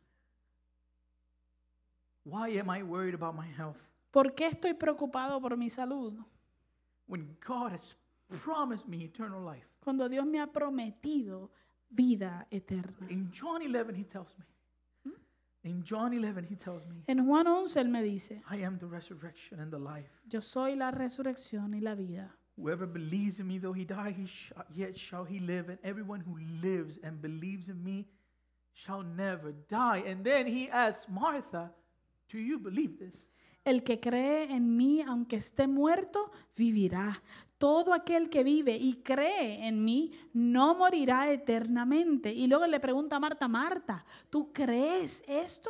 [2.25, 3.77] Why am I worried about my health?
[4.11, 6.13] ¿Por qué estoy preocupado por mi salud?
[7.07, 7.95] When God has
[8.43, 9.67] promised me eternal life.
[9.79, 11.51] Cuando Dios me ha prometido
[11.89, 13.07] vida eterna.
[13.09, 14.45] In John 11, He tells me.
[15.05, 15.15] ¿Mm?
[15.63, 18.85] In John 11, He tells me, En Juan 11 Él me dice, I am the
[18.87, 20.09] resurrection and the life.
[20.27, 22.35] yo soy la resurrección y la vida.
[22.57, 25.69] Whoever believes in me, though he die, he sh- yet shall he live.
[25.69, 28.05] And everyone who lives and believes in me
[28.73, 30.03] shall never die.
[30.05, 31.71] And then he asks Martha,
[32.27, 33.23] Do you believe this?
[33.69, 37.21] El que cree en mí, aunque esté muerto, vivirá.
[37.57, 42.33] Todo aquel que vive y cree en mí no morirá eternamente.
[42.33, 45.69] Y luego le pregunta a Marta, Marta, ¿tú crees esto?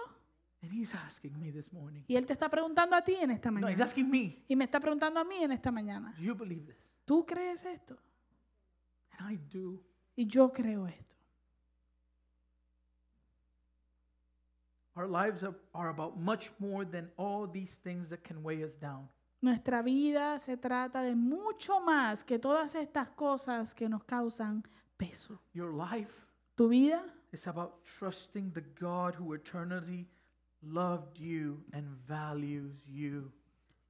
[0.61, 2.03] And he's asking me this morning.
[2.07, 3.83] Y él te está preguntando a ti en esta No, he's mañana.
[3.83, 6.13] asking me, Y me está preguntando a mí en esta mañana.
[6.17, 6.77] Do you believe this?
[7.05, 7.97] ¿Tú crees esto?
[9.17, 9.81] And I do.
[10.15, 11.15] Y yo creo esto.
[14.99, 18.73] Our lives are, are about much more than all these things that can weigh us
[18.75, 19.07] down.
[19.41, 24.61] Nuestra vida se trata de mucho más que todas estas cosas que nos causan
[24.97, 25.39] peso.
[25.53, 30.05] Your life Tu vida is about trusting the God who eternally
[30.61, 33.31] loved you and values you.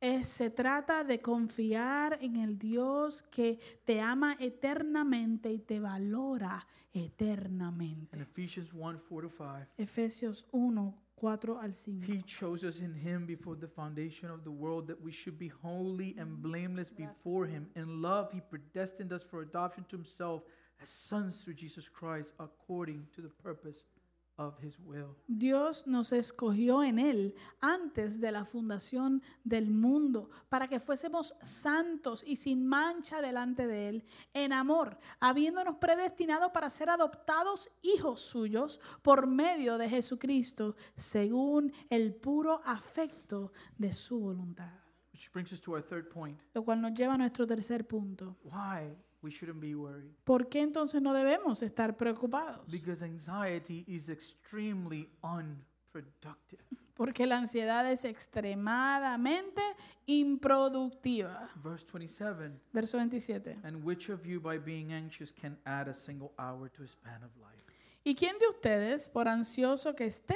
[0.01, 6.65] Es- se trata de confiar en el Dios que te ama eternamente y te valora
[6.93, 8.15] eternamente.
[8.15, 8.21] In eternamente.
[8.21, 12.05] Ephesians 1, 4 5, Efesios 1, 4 al 5.
[12.13, 15.49] He chose us in Him before the foundation of the world that we should be
[15.49, 17.69] holy and blameless before Him.
[17.75, 20.43] In love, He predestined us for adoption to Himself
[20.81, 23.83] as sons through Jesus Christ according to the purpose
[24.39, 25.15] of His will.
[25.27, 32.23] Dios nos escogió en Él antes de la fundación del mundo para que fuésemos santos
[32.25, 38.79] y sin mancha delante de Él, en amor, habiéndonos predestinado para ser adoptados hijos suyos
[39.01, 44.71] por medio de Jesucristo, según el puro afecto de su voluntad.
[45.13, 48.37] Which brings us to our third point Lo cual nos lleva a nuestro tercer punto.
[48.45, 50.11] why we shouldn't be worried.
[50.24, 52.65] ¿Por qué entonces no debemos estar preocupados?
[52.72, 56.63] Because anxiety is extremely unproductive.
[56.95, 59.61] Porque la ansiedad es extremadamente
[60.05, 61.49] improductiva.
[61.63, 63.57] Verse 27 Verso 27.
[63.63, 67.24] And which of you, by being anxious, can add a single hour to his span
[67.24, 67.63] of life?
[68.03, 70.36] ¿Y quién de ustedes, por ansioso que esté,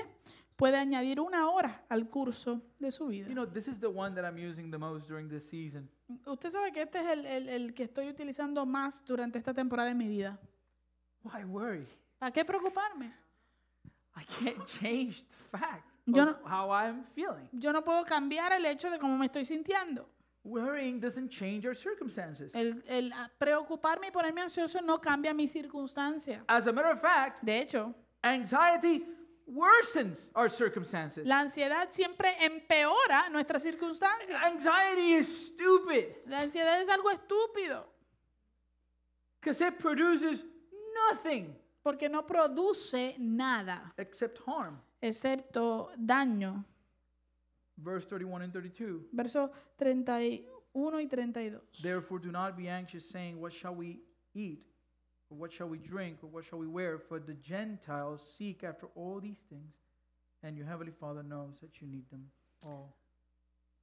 [0.64, 3.28] puede añadir una hora al curso de su vida?
[3.28, 5.90] You know, this is the one that I'm using the most during this season.
[6.26, 9.90] Usted sabe que este es el, el- el que estoy utilizando más durante esta temporada
[9.90, 10.40] de mi vida.
[11.24, 11.86] Why worry?
[12.18, 13.14] ¿Para qué preocuparme?
[14.16, 17.50] I can't change the fact Yo of no- how I'm feeling.
[17.52, 20.08] Yo no puedo cambiar el hecho de cómo me estoy sintiendo.
[20.46, 22.56] Worrying doesn't change our circumstances.
[22.56, 26.46] El, el preocuparme y ponerme ansioso no cambia mi circunstancia.
[26.48, 29.06] As a matter of fact, De hecho, anxiety
[29.48, 31.26] worsens our circumstances.
[31.28, 34.40] la ansiedad siempre empeora nuestra circunstancia.
[34.46, 37.86] Anxiety is stupid La ansiedad es algo estúpido
[39.42, 40.44] because it produces
[41.12, 44.80] nothing porque no produce nada except harm.
[45.02, 46.64] excepto daño.
[47.76, 49.10] Verse 31 and 32.
[49.12, 51.60] Versos 31 y 32.
[51.82, 54.00] Therefore, do not be anxious, saying, What shall we
[54.34, 54.64] eat?
[55.38, 56.24] What shall we drink?
[56.24, 57.00] Or what shall we wear?
[57.00, 59.74] For the Gentiles seek after all these things,
[60.42, 62.32] and your heavenly Father knows that you need them
[62.66, 62.94] all.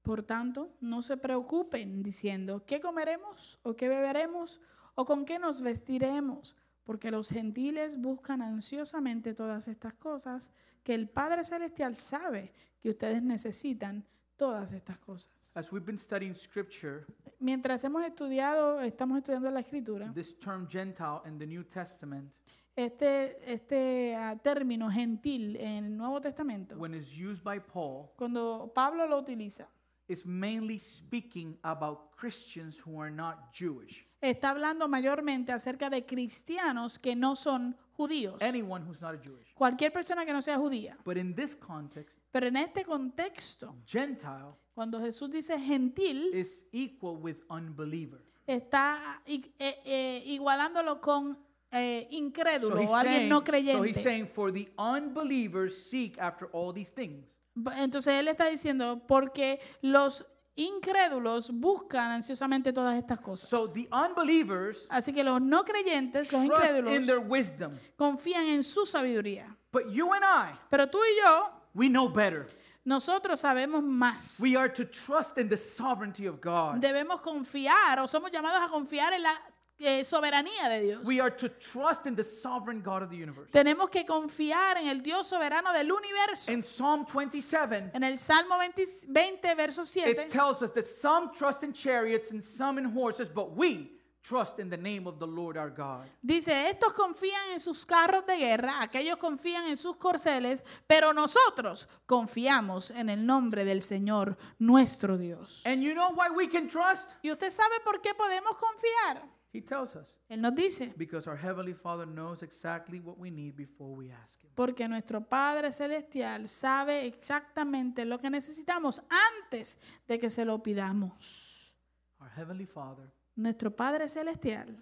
[0.02, 4.60] Por tanto, no se preocupen diciendo, ¿qué comeremos o qué beberemos
[4.94, 6.56] o con qué nos vestiremos?
[6.84, 10.50] Porque los gentiles buscan ansiosamente todas estas cosas
[10.82, 14.06] que el Padre Celestial sabe que ustedes necesitan
[14.40, 15.54] todas estas cosas.
[15.54, 17.04] As we've been studying scripture,
[17.38, 22.32] Mientras hemos estudiado, estamos estudiando la escritura, this term Gentile in the New Testament,
[22.74, 28.72] este, este ah, término gentil en el Nuevo Testamento, when it's used by Paul, cuando
[28.74, 29.68] Pablo lo utiliza,
[30.08, 34.06] is mainly speaking about Christians who are not Jewish.
[34.22, 38.40] está hablando mayormente acerca de cristianos que no son judíos.
[38.40, 39.52] Anyone who's not a Jewish.
[39.54, 40.96] Cualquier persona que no sea judía.
[41.04, 47.16] But in this context, Pero en este contexto, Gentile cuando Jesús dice gentil, is equal
[47.16, 48.20] with unbeliever.
[48.46, 51.38] está i- eh, eh, igualándolo con
[51.72, 54.02] eh, incrédulo he's, o alguien saying, no so he's creyente.
[54.02, 57.26] saying, for the unbelievers seek after all these things.
[57.54, 60.24] B- Entonces él está diciendo, porque los
[60.56, 63.48] incrédulos buscan ansiosamente todas estas cosas.
[63.48, 67.72] So the unbelievers Así que los no creyentes, los trust in incrédulos, their wisdom.
[67.96, 69.56] confían en su sabiduría.
[69.72, 72.46] But you and I, Pero tú y yo, we know better.
[72.84, 74.40] nosotros sabemos más.
[74.40, 76.80] We are to trust in the sovereignty of God.
[76.82, 79.34] Debemos confiar o somos llamados a confiar en la
[79.78, 81.06] eh, soberanía de Dios.
[81.06, 83.50] We are to trust in the sovereign God of the universe.
[83.50, 86.50] Tenemos que confiar en el Dios soberano del universo.
[86.50, 91.32] In Psalm 27, En el Salmo 20, 20, verso 7, it tells us that some
[91.34, 93.90] trust in chariots and some in horses, but we
[94.22, 96.06] trust in the name of the Lord our God.
[96.22, 101.88] dice, estos confían en sus carros de guerra, aquellos confían en sus corceles, pero nosotros
[102.06, 105.62] confiamos en el nombre del Señor, nuestro Dios.
[105.64, 107.12] And you know why we can trust?
[107.22, 109.22] ¿Y usted sabe por qué podemos confiar?
[109.52, 110.06] He tells us.
[110.28, 114.40] Él nos dice, Because our Heavenly Father knows exactly what we need before we ask
[114.44, 114.50] Him.
[114.54, 119.02] porque nuestro Padre Celestial sabe exactamente lo que necesitamos
[119.42, 121.74] antes de que se lo pidamos.
[122.20, 124.76] Our Heavenly Father Nuestro Padre Celestial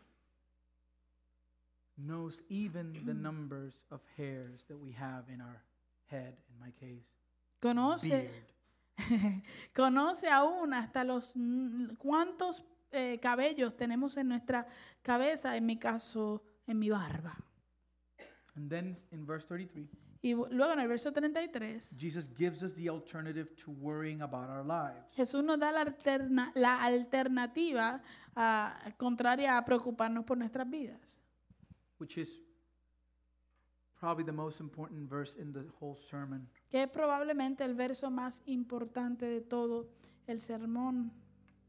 [1.97, 5.63] knows even the numbers of hairs that we have in our
[6.07, 7.05] head, in my case.
[7.61, 8.31] conoce,
[9.75, 11.35] conoce aún hasta los
[11.99, 14.67] cuántos eh, cabellos tenemos en nuestra
[15.03, 17.37] cabeza, en mi caso, en mi barba.
[18.57, 19.89] And then in verse 33,
[20.21, 24.65] Y luego en el verso 33, Jesus gives us the alternative to worrying about our
[24.65, 25.07] lives.
[25.17, 28.03] Jesús nos da la, alterna- la alternativa
[28.35, 31.21] ah, contraria a preocuparnos por nuestras vidas,
[31.99, 32.43] which is
[34.01, 36.49] probably the most important verse in the whole sermon.
[36.69, 39.89] que es probablemente el verso más importante de todo
[40.27, 41.13] el sermón.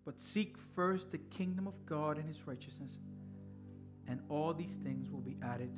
[0.06, 3.00] But seek first the kingdom of God and his righteousness,
[4.08, 5.70] and all these things will be added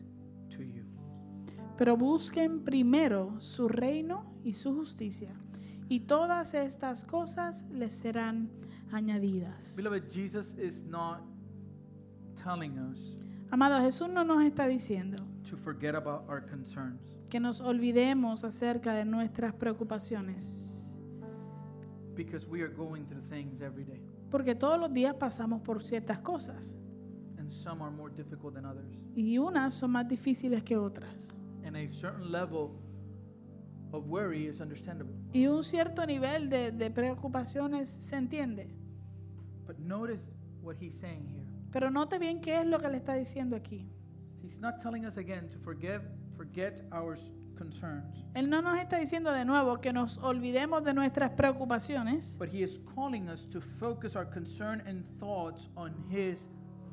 [0.52, 0.86] to you.
[1.82, 5.32] Pero busquen primero su reino y su justicia,
[5.90, 8.52] y todas estas cosas les serán
[8.92, 9.74] añadidas.
[9.78, 11.22] Beloved, Jesus is not
[12.36, 13.18] telling us
[13.50, 17.02] Amado, Jesús no nos está diciendo to forget about our concerns.
[17.32, 20.68] que nos olvidemos acerca de nuestras preocupaciones,
[22.16, 26.20] Because we are going through things every day, porque todos los días pasamos por ciertas
[26.20, 26.78] cosas,
[27.40, 28.86] and some are more difficult than others.
[29.16, 31.34] y unas son más difíciles que otras.
[31.64, 32.72] And a certain level
[33.92, 35.14] of worry is understandable.
[35.34, 38.68] Y un cierto nivel de, de preocupaciones se entiende.
[39.68, 40.22] But notice
[40.62, 41.46] what he's saying here.
[41.72, 43.88] Pero note bien qué es lo que le está diciendo aquí.
[44.44, 46.02] He's not telling us again to forget
[46.36, 47.16] forget our
[47.56, 52.50] concerns, Él no nos está diciendo de nuevo que nos olvidemos de nuestras preocupaciones, but
[52.50, 56.48] he is calling us to focus our concern and thoughts on his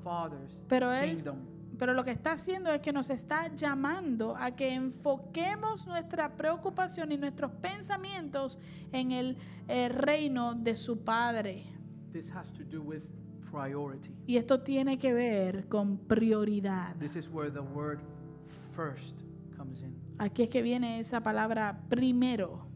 [0.04, 1.38] Father's Pero él- kingdom.
[1.78, 7.12] Pero lo que está haciendo es que nos está llamando a que enfoquemos nuestra preocupación
[7.12, 8.58] y nuestros pensamientos
[8.92, 9.36] en el
[9.68, 11.64] eh, reino de su Padre.
[12.12, 13.02] This has to do with
[13.50, 14.14] priority.
[14.26, 16.96] Y esto tiene que ver con prioridad.
[16.96, 18.00] This is where the word
[18.74, 19.22] first
[19.56, 19.96] comes in.
[20.18, 22.66] Aquí es que viene esa palabra primero.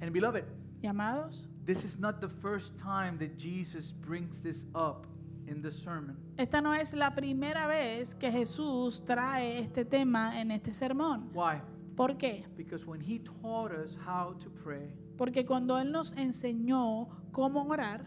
[0.00, 0.44] And beloved,
[0.82, 5.06] Y amados, this is not the first time that Jesus brings this up
[5.50, 6.16] in the sermon.
[6.36, 11.30] esta no es la primera vez que Jesús trae este tema en este sermón.
[11.34, 11.60] Why?
[11.96, 12.46] ¿Por qué?
[12.56, 18.06] Because when he taught us how to pray, Porque cuando Él nos enseñó cómo orar,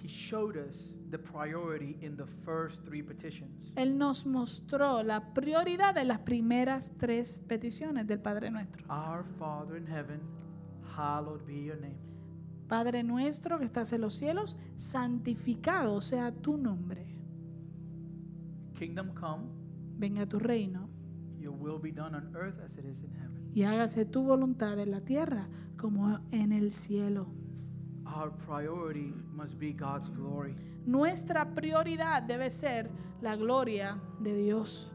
[0.00, 3.72] he showed us the priority in the first three petitions.
[3.76, 8.84] Él nos mostró la prioridad de las primeras tres peticiones del Padre Nuestro.
[8.88, 10.20] Our Father in heaven,
[10.96, 11.98] hallowed be your name.
[12.68, 17.06] Padre nuestro que estás en los cielos, santificado sea tu nombre.
[18.74, 19.44] Kingdom come,
[19.96, 20.88] Venga tu reino
[21.44, 23.50] your will be done on earth as it is in heaven.
[23.54, 25.46] y hágase tu voluntad en la tierra
[25.76, 27.26] como en el cielo.
[28.06, 30.56] Our priority must be God's glory.
[30.86, 32.90] Nuestra prioridad debe ser
[33.20, 34.90] la gloria de Dios.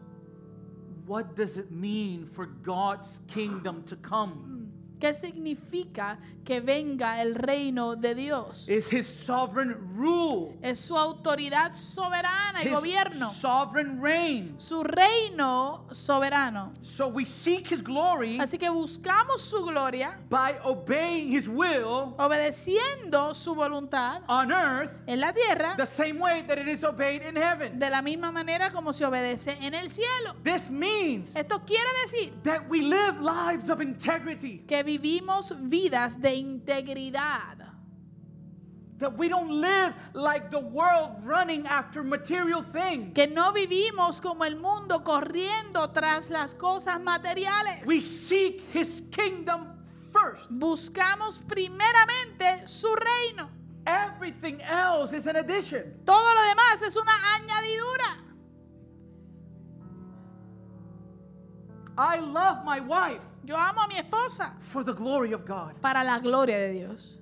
[1.06, 4.59] What does it mean for God's kingdom to come?
[5.00, 8.68] ¿Qué significa que venga el reino de Dios?
[8.68, 14.56] Is his sovereign rule, Es su autoridad soberana y his gobierno, sovereign reign.
[14.60, 16.74] su reino soberano.
[16.82, 23.34] So we seek his glory Así que buscamos su gloria by obeying his will obedeciendo
[23.36, 27.36] su voluntad on earth en la tierra the same way that it is obeyed in
[27.36, 27.80] heaven.
[27.80, 30.36] de la misma manera como se obedece en el cielo.
[30.44, 36.36] This means Esto quiere decir that we live lives of integrity, que vivimos vidas de
[36.36, 37.58] integridad,
[38.98, 43.14] that we don't live like the world running after material things.
[43.14, 47.86] que no vivimos como el mundo corriendo tras las cosas materiales.
[47.86, 49.68] We seek his kingdom
[50.12, 50.50] first.
[50.50, 53.50] Buscamos primeramente su reino.
[53.86, 55.84] Everything else is an addition.
[56.06, 58.29] Todo lo demás es una añadidura.
[62.00, 65.82] I love my wife Yo amo a mi esposa for the glory of God.
[65.82, 67.18] para la gloria de Dios,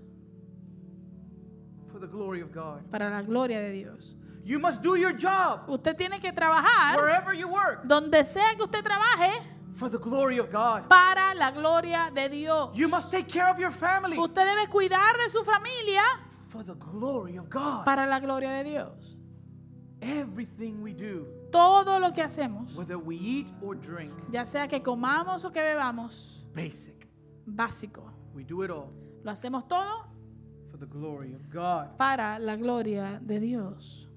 [1.91, 2.83] For the glory of God.
[2.91, 4.13] para la gloria de Dios.
[4.43, 8.63] You must do your job Usted tiene que trabajar wherever you work donde sea que
[8.63, 9.41] usted trabaje
[9.75, 10.87] for the glory of God.
[10.89, 12.69] para la gloria de Dios.
[12.75, 16.03] You must take care of your family Usted debe cuidar de su familia
[16.49, 17.83] for the glory of God.
[17.85, 19.15] para la gloria de Dios.
[20.01, 24.81] Everything we do, Todo lo que hacemos, whether we eat or drink, ya sea que
[24.81, 27.07] comamos o que bebamos, basic.
[27.45, 28.11] básico.
[28.33, 28.91] We do it all
[29.23, 30.05] Lo hacemos todo
[30.69, 31.97] for the glory of God.
[31.97, 34.07] para la gloria de Dios.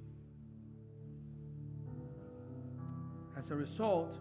[3.37, 4.17] As a result,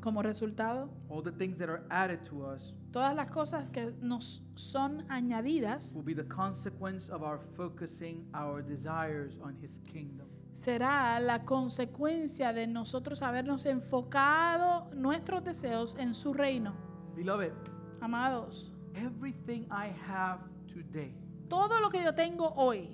[0.00, 4.42] Como resultado, all the things that are added to us todas las cosas que nos
[4.54, 10.26] son añadidas will be the consequence of our focusing our desires on His kingdom.
[10.56, 16.74] Será la consecuencia de nosotros habernos enfocado nuestros deseos en su reino.
[17.14, 17.52] Beloved,
[18.00, 21.14] Amados, everything I have today
[21.48, 22.88] todo lo que yo tengo hoy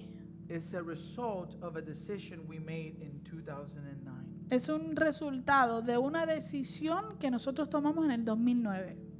[0.48, 4.46] is a result of a decision we made in 2009.
[4.50, 9.11] es un resultado de una decisión que nosotros tomamos en el 2009.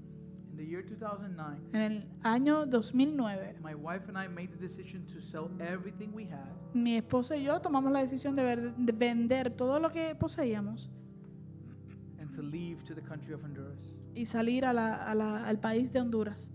[0.62, 5.04] In the year 2009, En el año 2009, my wife and I made the decision
[5.06, 8.92] to sell everything we had mi esposa y yo tomamos la decisión de, ver- de
[8.92, 10.88] vender todo lo que poseíamos
[12.20, 13.92] and to leave to the country of Honduras.
[14.14, 16.52] y salir a la- a la- al país de Honduras.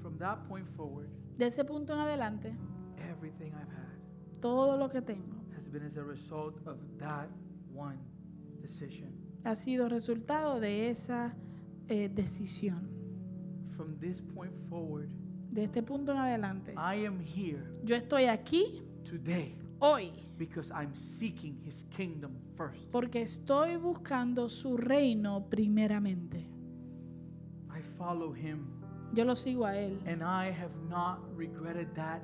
[0.00, 1.08] From that point forward,
[1.38, 2.54] De ese punto en adelante,
[3.10, 7.28] everything I've had todo lo que tengo has been as a result of that
[7.74, 7.98] one
[8.62, 9.10] decision.
[9.44, 11.34] ha sido resultado de esa
[11.88, 12.88] eh, decisión.
[13.76, 15.08] From this point forward,
[15.50, 20.94] De este punto en adelante, I am here yo estoy aquí today hoy because I'm
[20.94, 22.84] seeking His kingdom first.
[22.90, 26.46] porque estoy buscando su reino primeramente.
[27.70, 28.66] I follow Him,
[29.14, 29.98] Yo lo sigo a él.
[30.06, 32.20] and I have not regretted that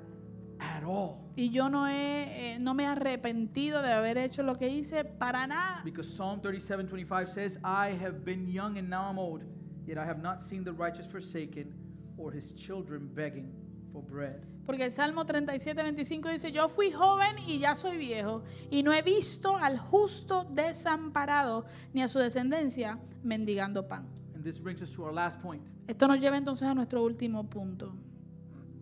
[0.61, 1.21] at all.
[1.37, 5.05] Y yo no, he, eh, no me he arrepentido de haber hecho lo que hice
[5.05, 5.81] para nada.
[5.85, 9.43] Because Psalm 37 25 says, I have been young and now I'm old,
[9.87, 11.73] yet I have not seen the righteous forsaken
[12.17, 13.53] or his children begging
[13.93, 14.45] for bread.
[14.67, 18.93] Porque el Salmo 37, 25 dice, yo fui joven y ya soy viejo, y no
[18.93, 24.07] he visto al justo desamparado, ni a su descendencia mendigando pan.
[24.35, 25.63] And this brings us to our last point.
[25.87, 27.95] Esto nos lleva entonces a nuestro último punto.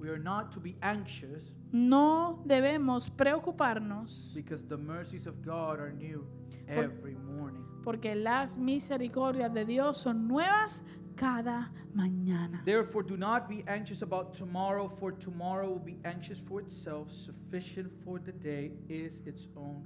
[0.02, 5.92] We are not to be anxious No debemos preocuparnos because the mercies of God are
[5.92, 6.26] new
[6.66, 7.64] every morning.
[7.84, 10.82] porque las misericordias de Dios son nuevas
[11.16, 12.64] cada mañana.
[12.64, 17.10] Therefore, do not be anxious about tomorrow, for tomorrow will be anxious for itself.
[17.12, 19.84] Sufficient for the day is its own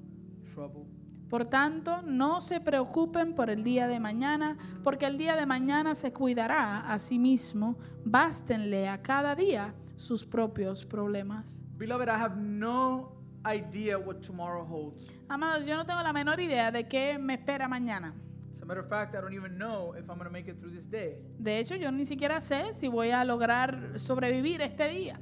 [0.54, 0.86] trouble.
[1.28, 5.94] Por tanto, no se preocupen por el día de mañana, porque el día de mañana
[5.94, 7.78] se cuidará a sí mismo.
[8.04, 11.62] Bástenle a cada día sus propios problemas.
[11.76, 15.06] Beloved, I have no idea what tomorrow holds.
[15.28, 18.14] Amados, yo no tengo la menor idea de qué me espera mañana.
[18.52, 20.58] As a matter of fact, I don't even know if I'm going to make it
[20.60, 21.18] through this day.
[21.38, 25.20] De hecho, yo ni siquiera sé si voy a lograr sobrevivir este día.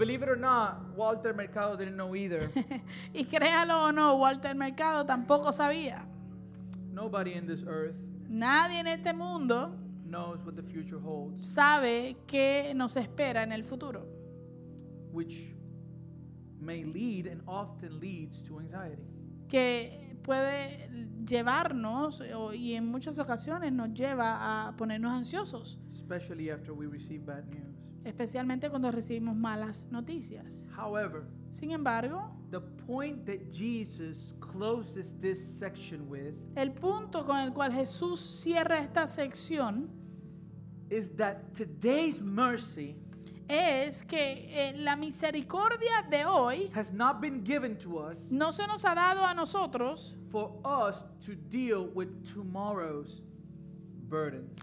[0.00, 2.50] Believe it or not, Walter Mercado didn't know either.
[3.14, 6.06] Y créalo o no, Walter Mercado tampoco sabía.
[6.92, 7.94] Nobody in this earth
[8.28, 9.76] Nadie en este mundo
[10.06, 14.06] knows what the future holds, sabe qué nos espera en el futuro,
[15.12, 15.54] which
[16.60, 19.02] may lead and often leads to anxiety.
[19.48, 20.88] que puede
[21.24, 27.24] llevarnos o- y en muchas ocasiones nos lleva a ponernos ansiosos, especially after we receive
[27.26, 27.76] bad news.
[28.04, 30.68] Especialmente cuando recibimos malas noticias.
[30.76, 37.52] However, Sin embargo, the point that Jesus closes this section with el punto con el
[37.52, 39.88] cual Jesús cierra esta sección
[40.88, 42.96] is that today's mercy
[43.48, 48.64] es que eh, la misericordia de hoy has not been given to us no se
[48.68, 53.22] nos ha dado a nosotros for us to deal with tomorrow's.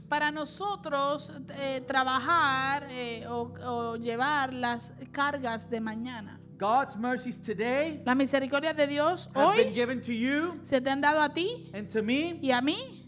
[0.10, 6.39] Para nosotros eh, trabajar eh, o, o llevar las cargas de mañana.
[6.58, 10.89] God's mercies today Las misericordias de Dios have been hoy given to you se te
[10.89, 13.06] han dado a ti and to me y a mí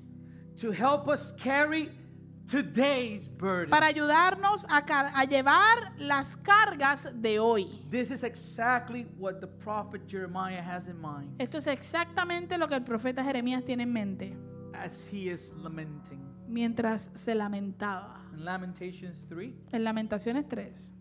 [0.61, 1.89] to help us carry
[2.45, 3.71] today's burden.
[3.71, 4.77] para ayudarnos a,
[5.15, 7.65] a llevar las cargas de hoy.
[7.89, 12.75] This is exactly what the prophet Jeremiah has in mind Esto es exactamente lo que
[12.75, 14.37] el profeta Jeremías tiene en mente
[14.73, 16.21] as he is lamenting.
[16.49, 18.21] Mientras se lamentaba.
[18.33, 20.93] In Lamentations 3, En Lamentaciones 3,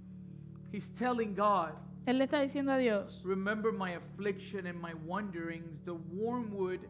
[0.73, 1.73] he's telling God,
[2.07, 6.81] él le está diciendo a Dios, Remember my affliction and my wanderings, the wormwood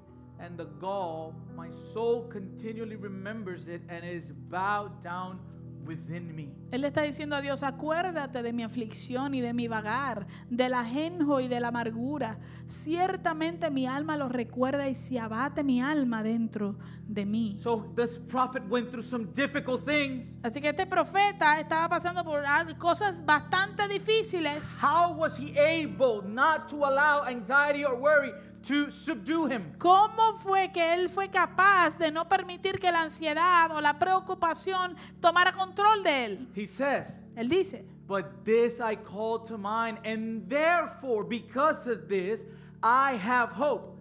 [0.41, 1.35] and the gall.
[1.57, 5.41] My soul continually remembers it and is bowed down
[5.89, 6.49] within me.
[6.71, 10.75] Él le está diciendo a Dios, acuérdate de mi aflicción y de mi vagar, del
[10.75, 12.39] ajenjo y de la amargura.
[12.67, 16.77] Ciertamente mi alma lo recuerda y se abate mi alma dentro
[17.09, 17.57] de mí.
[17.61, 20.27] So this prophet went through some difficult things.
[20.43, 22.45] Así que este profeta estaba pasando por
[22.77, 24.79] cosas bastante difíciles.
[24.81, 28.33] How was he able not to allow anxiety or worry
[28.69, 29.73] to subdue him?
[29.79, 34.95] ¿Cómo fue que él fue capaz de no permitir que la ansiedad o la preocupación
[35.21, 36.49] tomara control de él?
[36.55, 42.45] He says, Él dice, But this I call to mind, and therefore, because of this,
[42.83, 43.97] I have hope.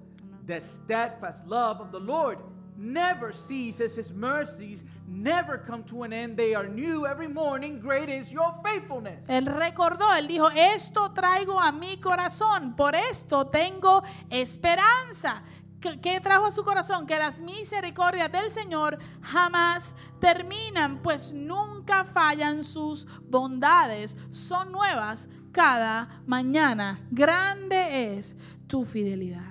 [0.46, 2.38] The steadfast love of the Lord
[2.78, 6.38] never ceases, his mercies never come to an end.
[6.38, 7.80] They are new every morning.
[7.80, 9.26] Great is your faithfulness.
[9.28, 15.42] Recordó, él dijo, esto traigo a mi corazón, por esto tengo esperanza.
[15.80, 17.06] ¿Qué, qué trajo a su corazón?
[17.06, 24.18] Que las misericordias del Señor jamás terminan, pues nunca fallan sus bondades.
[24.32, 27.00] Son nuevas cada mañana.
[27.12, 28.36] Grande es
[28.68, 29.47] tu fidelidad.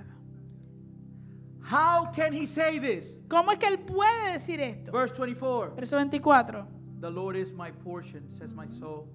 [1.68, 3.16] How can he say this?
[3.28, 4.92] ¿Cómo es que él puede decir esto?
[4.92, 6.66] Verse 24 Verso 24.
[7.00, 9.08] The Lord is my portion, says my soul.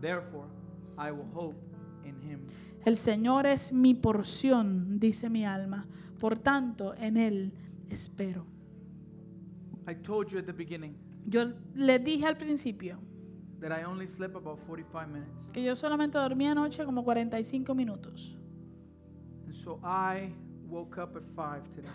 [0.00, 0.46] Therefore,
[0.96, 1.56] I will hope
[2.04, 2.46] in him.
[2.86, 5.86] El Señor es mi porción, dice mi alma.
[6.18, 7.52] Por tanto, en Él
[7.90, 8.46] espero.
[9.86, 10.94] I told you at the beginning
[11.26, 12.98] Yo le dije al principio
[13.60, 15.30] that I only slept about 45 minutes.
[15.52, 18.38] que yo solamente dormía anoche como 45 minutos.
[19.44, 20.32] And so I
[20.70, 21.90] woke up at 5 today.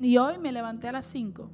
[0.00, 1.48] Y hoy me levanté a las 5.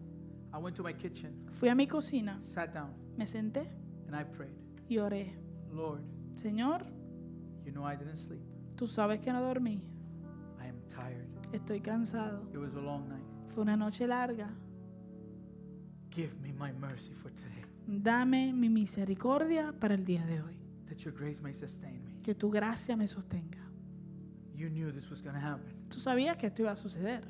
[0.53, 3.71] I went to my kitchen, Fui a mi cocina, sat down, me senté
[4.07, 4.53] and I prayed.
[4.89, 5.35] y oré.
[5.73, 6.03] Lord,
[6.35, 6.85] Señor,
[7.65, 8.43] you know I didn't sleep.
[8.77, 9.81] tú sabes que no dormí.
[10.61, 11.27] I am tired.
[11.53, 12.43] Estoy cansado.
[12.53, 13.25] It was a long night.
[13.49, 14.51] Fue una noche larga.
[16.11, 20.59] Give me my mercy for today, Dame mi misericordia para el día de hoy.
[20.89, 22.21] that your grace may sustain me.
[22.23, 23.62] Que tu gracia me sostenga.
[24.63, 27.23] You knew this was going to happen, Tú sabías que esto iba a suceder.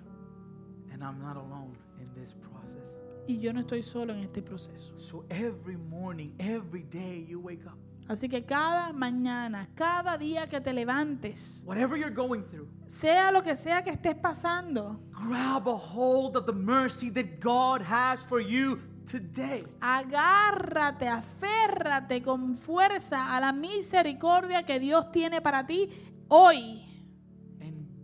[0.92, 2.92] and I'm not alone in this process.
[3.26, 4.92] Y yo no estoy solo en este proceso.
[4.98, 7.78] So every morning, every day you wake up,
[8.08, 13.42] Así que cada mañana, cada día que te levantes, whatever you're going through, sea lo
[13.42, 18.40] que sea que estés pasando, grab a hold of the mercy that God has for
[18.40, 18.78] you
[19.10, 19.64] today.
[19.80, 25.88] agárrate, aférrate con fuerza a la misericordia que Dios tiene para ti
[26.28, 26.82] hoy.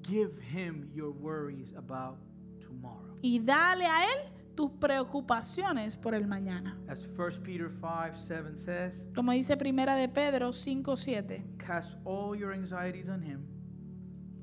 [0.09, 2.19] Give Him your worries about
[2.61, 3.15] tomorrow.
[3.23, 6.77] Y dale a Él tus preocupaciones por el mañana.
[6.89, 11.45] As 1 Peter 5 7 says, Como dice Primera de Pedro 5:7.
[11.59, 13.47] Cast all your anxieties on Him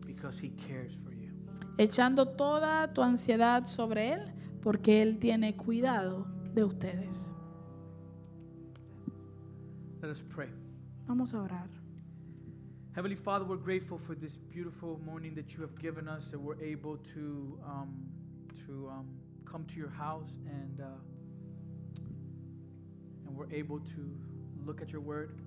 [0.06, 1.32] because He cares for you.
[1.78, 7.34] echando toda tu ansiedad sobre Él, porque Él tiene cuidado de ustedes.
[10.02, 10.50] Let us pray.
[11.08, 11.68] Vamos a orar.
[12.96, 16.58] Heavenly Father, we're grateful for this beautiful morning that you have given us, that we're
[16.62, 17.94] able to um,
[18.66, 19.10] to um,
[19.44, 20.86] come to your house and uh,
[23.28, 24.18] and we're able to
[24.66, 25.42] look at your word.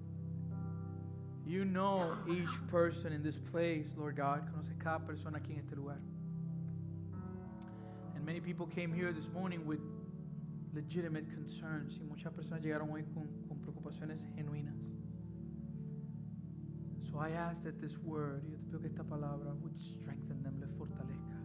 [1.46, 4.46] You know each person in this place, Lord God.
[4.52, 5.96] Conoces cada persona aquí en este lugar.
[8.14, 9.80] And many people came here this morning with
[10.74, 11.98] legitimate concerns.
[11.98, 14.77] Y muchas personas llegaron hoy con, con preocupaciones genuinas.
[17.18, 20.70] I ask that this word, yo te pido que esta palabra would strengthen them, les
[20.72, 21.36] fortalezca.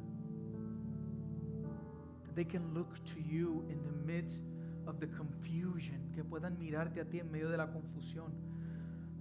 [2.25, 4.43] That they can look to you in the midst
[4.85, 8.31] of the confusion, que puedan mirarte a ti en medio de la confusión.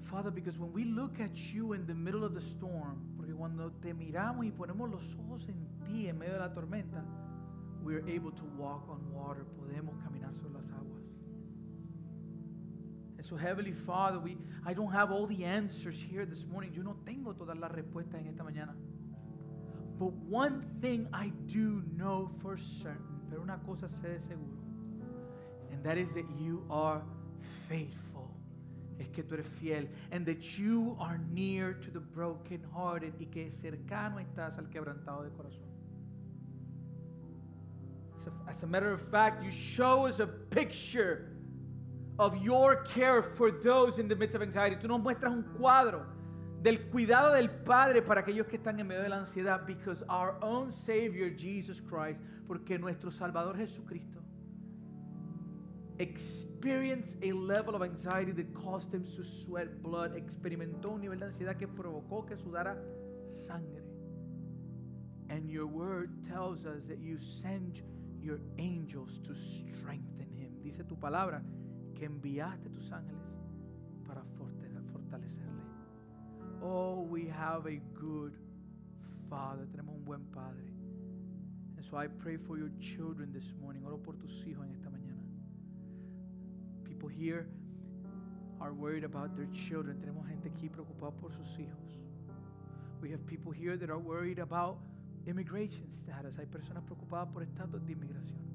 [0.02, 3.70] Father, because when we look at you in the middle of the storm, porque cuando
[3.80, 7.02] te miramos y ponemos los ojos en ti en medio de la tormenta,
[7.82, 11.01] we are able to walk on water, podemos caminar sobre las aguas.
[13.22, 14.36] And so, Heavenly Father, we,
[14.66, 16.72] I don't have all the answers here this morning.
[16.74, 18.74] Yo no tengo todas las respuestas en esta mañana.
[19.96, 24.58] But one thing I do know for certain, pero una cosa sé de seguro,
[25.70, 27.00] and that is that you are
[27.68, 28.28] faithful.
[28.98, 33.52] Es que tú eres fiel, and that you are near to the brokenhearted, y que
[33.52, 35.70] cercano estás al quebrantado de corazón.
[38.16, 41.31] As a, as a matter of fact, you show us a picture
[42.18, 44.76] of your care for those in the midst of anxiety.
[44.76, 46.04] Tú nos muestras un cuadro
[46.62, 50.36] del cuidado del Padre para aquellos que están en medio de la ansiedad, because our
[50.42, 54.20] own Savior Jesus Christ, porque nuestro Salvador Jesucristo
[55.98, 61.26] experienced a level of anxiety that caused him to sweat blood, experimentó un nivel de
[61.26, 62.76] ansiedad que provocó que sudara
[63.32, 63.82] sangre.
[65.28, 67.82] And your word tells us that you send
[68.20, 70.52] your angels to strengthen him.
[70.62, 71.42] Dice tu palabra
[72.04, 73.22] enviaste tus ángeles
[74.06, 75.62] para fortale- fortalecerle.
[76.60, 78.34] Oh, we have a good
[79.28, 79.66] Father.
[79.66, 80.70] Tenemos un buen Padre.
[81.76, 83.84] And so I pray for your children this morning.
[83.84, 85.22] Oro por tus hijos en esta mañana.
[86.84, 87.48] People here
[88.60, 89.98] are worried about their children.
[89.98, 91.98] Tenemos gente aquí preocupada por sus hijos.
[93.00, 94.78] We have people here that are worried about
[95.26, 96.38] immigration status.
[96.38, 98.51] Hay personas preocupadas por estatus de inmigración.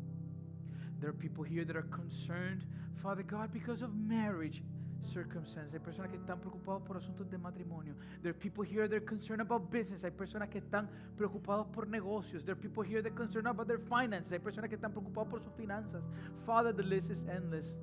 [0.99, 2.65] There are people here that are concerned,
[3.01, 4.63] Father God, because of marriage
[5.01, 5.73] circumstances.
[5.73, 7.93] Hay personas que están preocupadas por asuntos de matrimonio.
[8.21, 10.03] There are people here that are concerned about business.
[10.03, 12.43] Hay personas que están preocupados por negocios.
[12.43, 14.31] There are people here that are concerned about their finances.
[14.31, 16.03] Hay personas que están preocupadas por sus finanzas.
[16.45, 17.75] Father, the list is endless.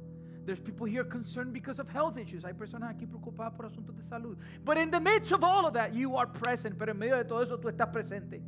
[0.44, 2.44] There's people here concerned because of health issues.
[2.44, 4.36] Hay personas aquí preocupadas por asuntos de salud.
[4.64, 6.78] But in the midst of all of that, you are present.
[6.78, 8.42] Pero en medio de todo eso, tú estás presente.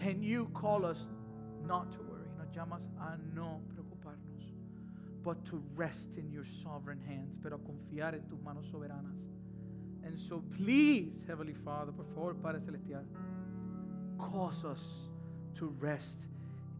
[0.00, 1.06] And you call us
[1.66, 2.28] not to worry.
[2.38, 4.52] Nos llamas a no preocuparnos,
[5.22, 9.16] but to rest in your sovereign hands, pero confiar en tus manos soberanas.
[10.04, 13.04] And so please, Heavenly Father, por favor, Padre Celestial,
[14.18, 14.82] cause us
[15.54, 16.26] to rest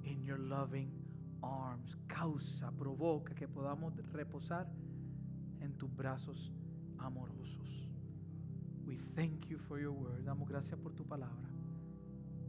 [0.04, 0.90] in your loving
[1.42, 1.96] arms.
[2.08, 4.66] Causa, provoca que podamos reposar
[5.60, 6.50] en tus brazos
[6.98, 7.88] amorosos.
[8.84, 10.24] We thank you for your word.
[10.24, 11.48] Damos gracias por tu palabra.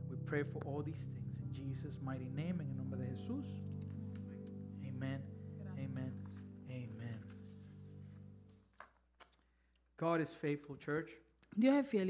[0.10, 1.23] We pray for all these things
[1.54, 3.46] in Jesus' mighty name, en el nombre de Jesús.
[4.88, 5.22] Amen.
[5.78, 6.14] Amen.
[6.70, 7.20] Amen.
[9.98, 11.12] God is faithful, church.
[11.56, 12.10] Dios es fiel.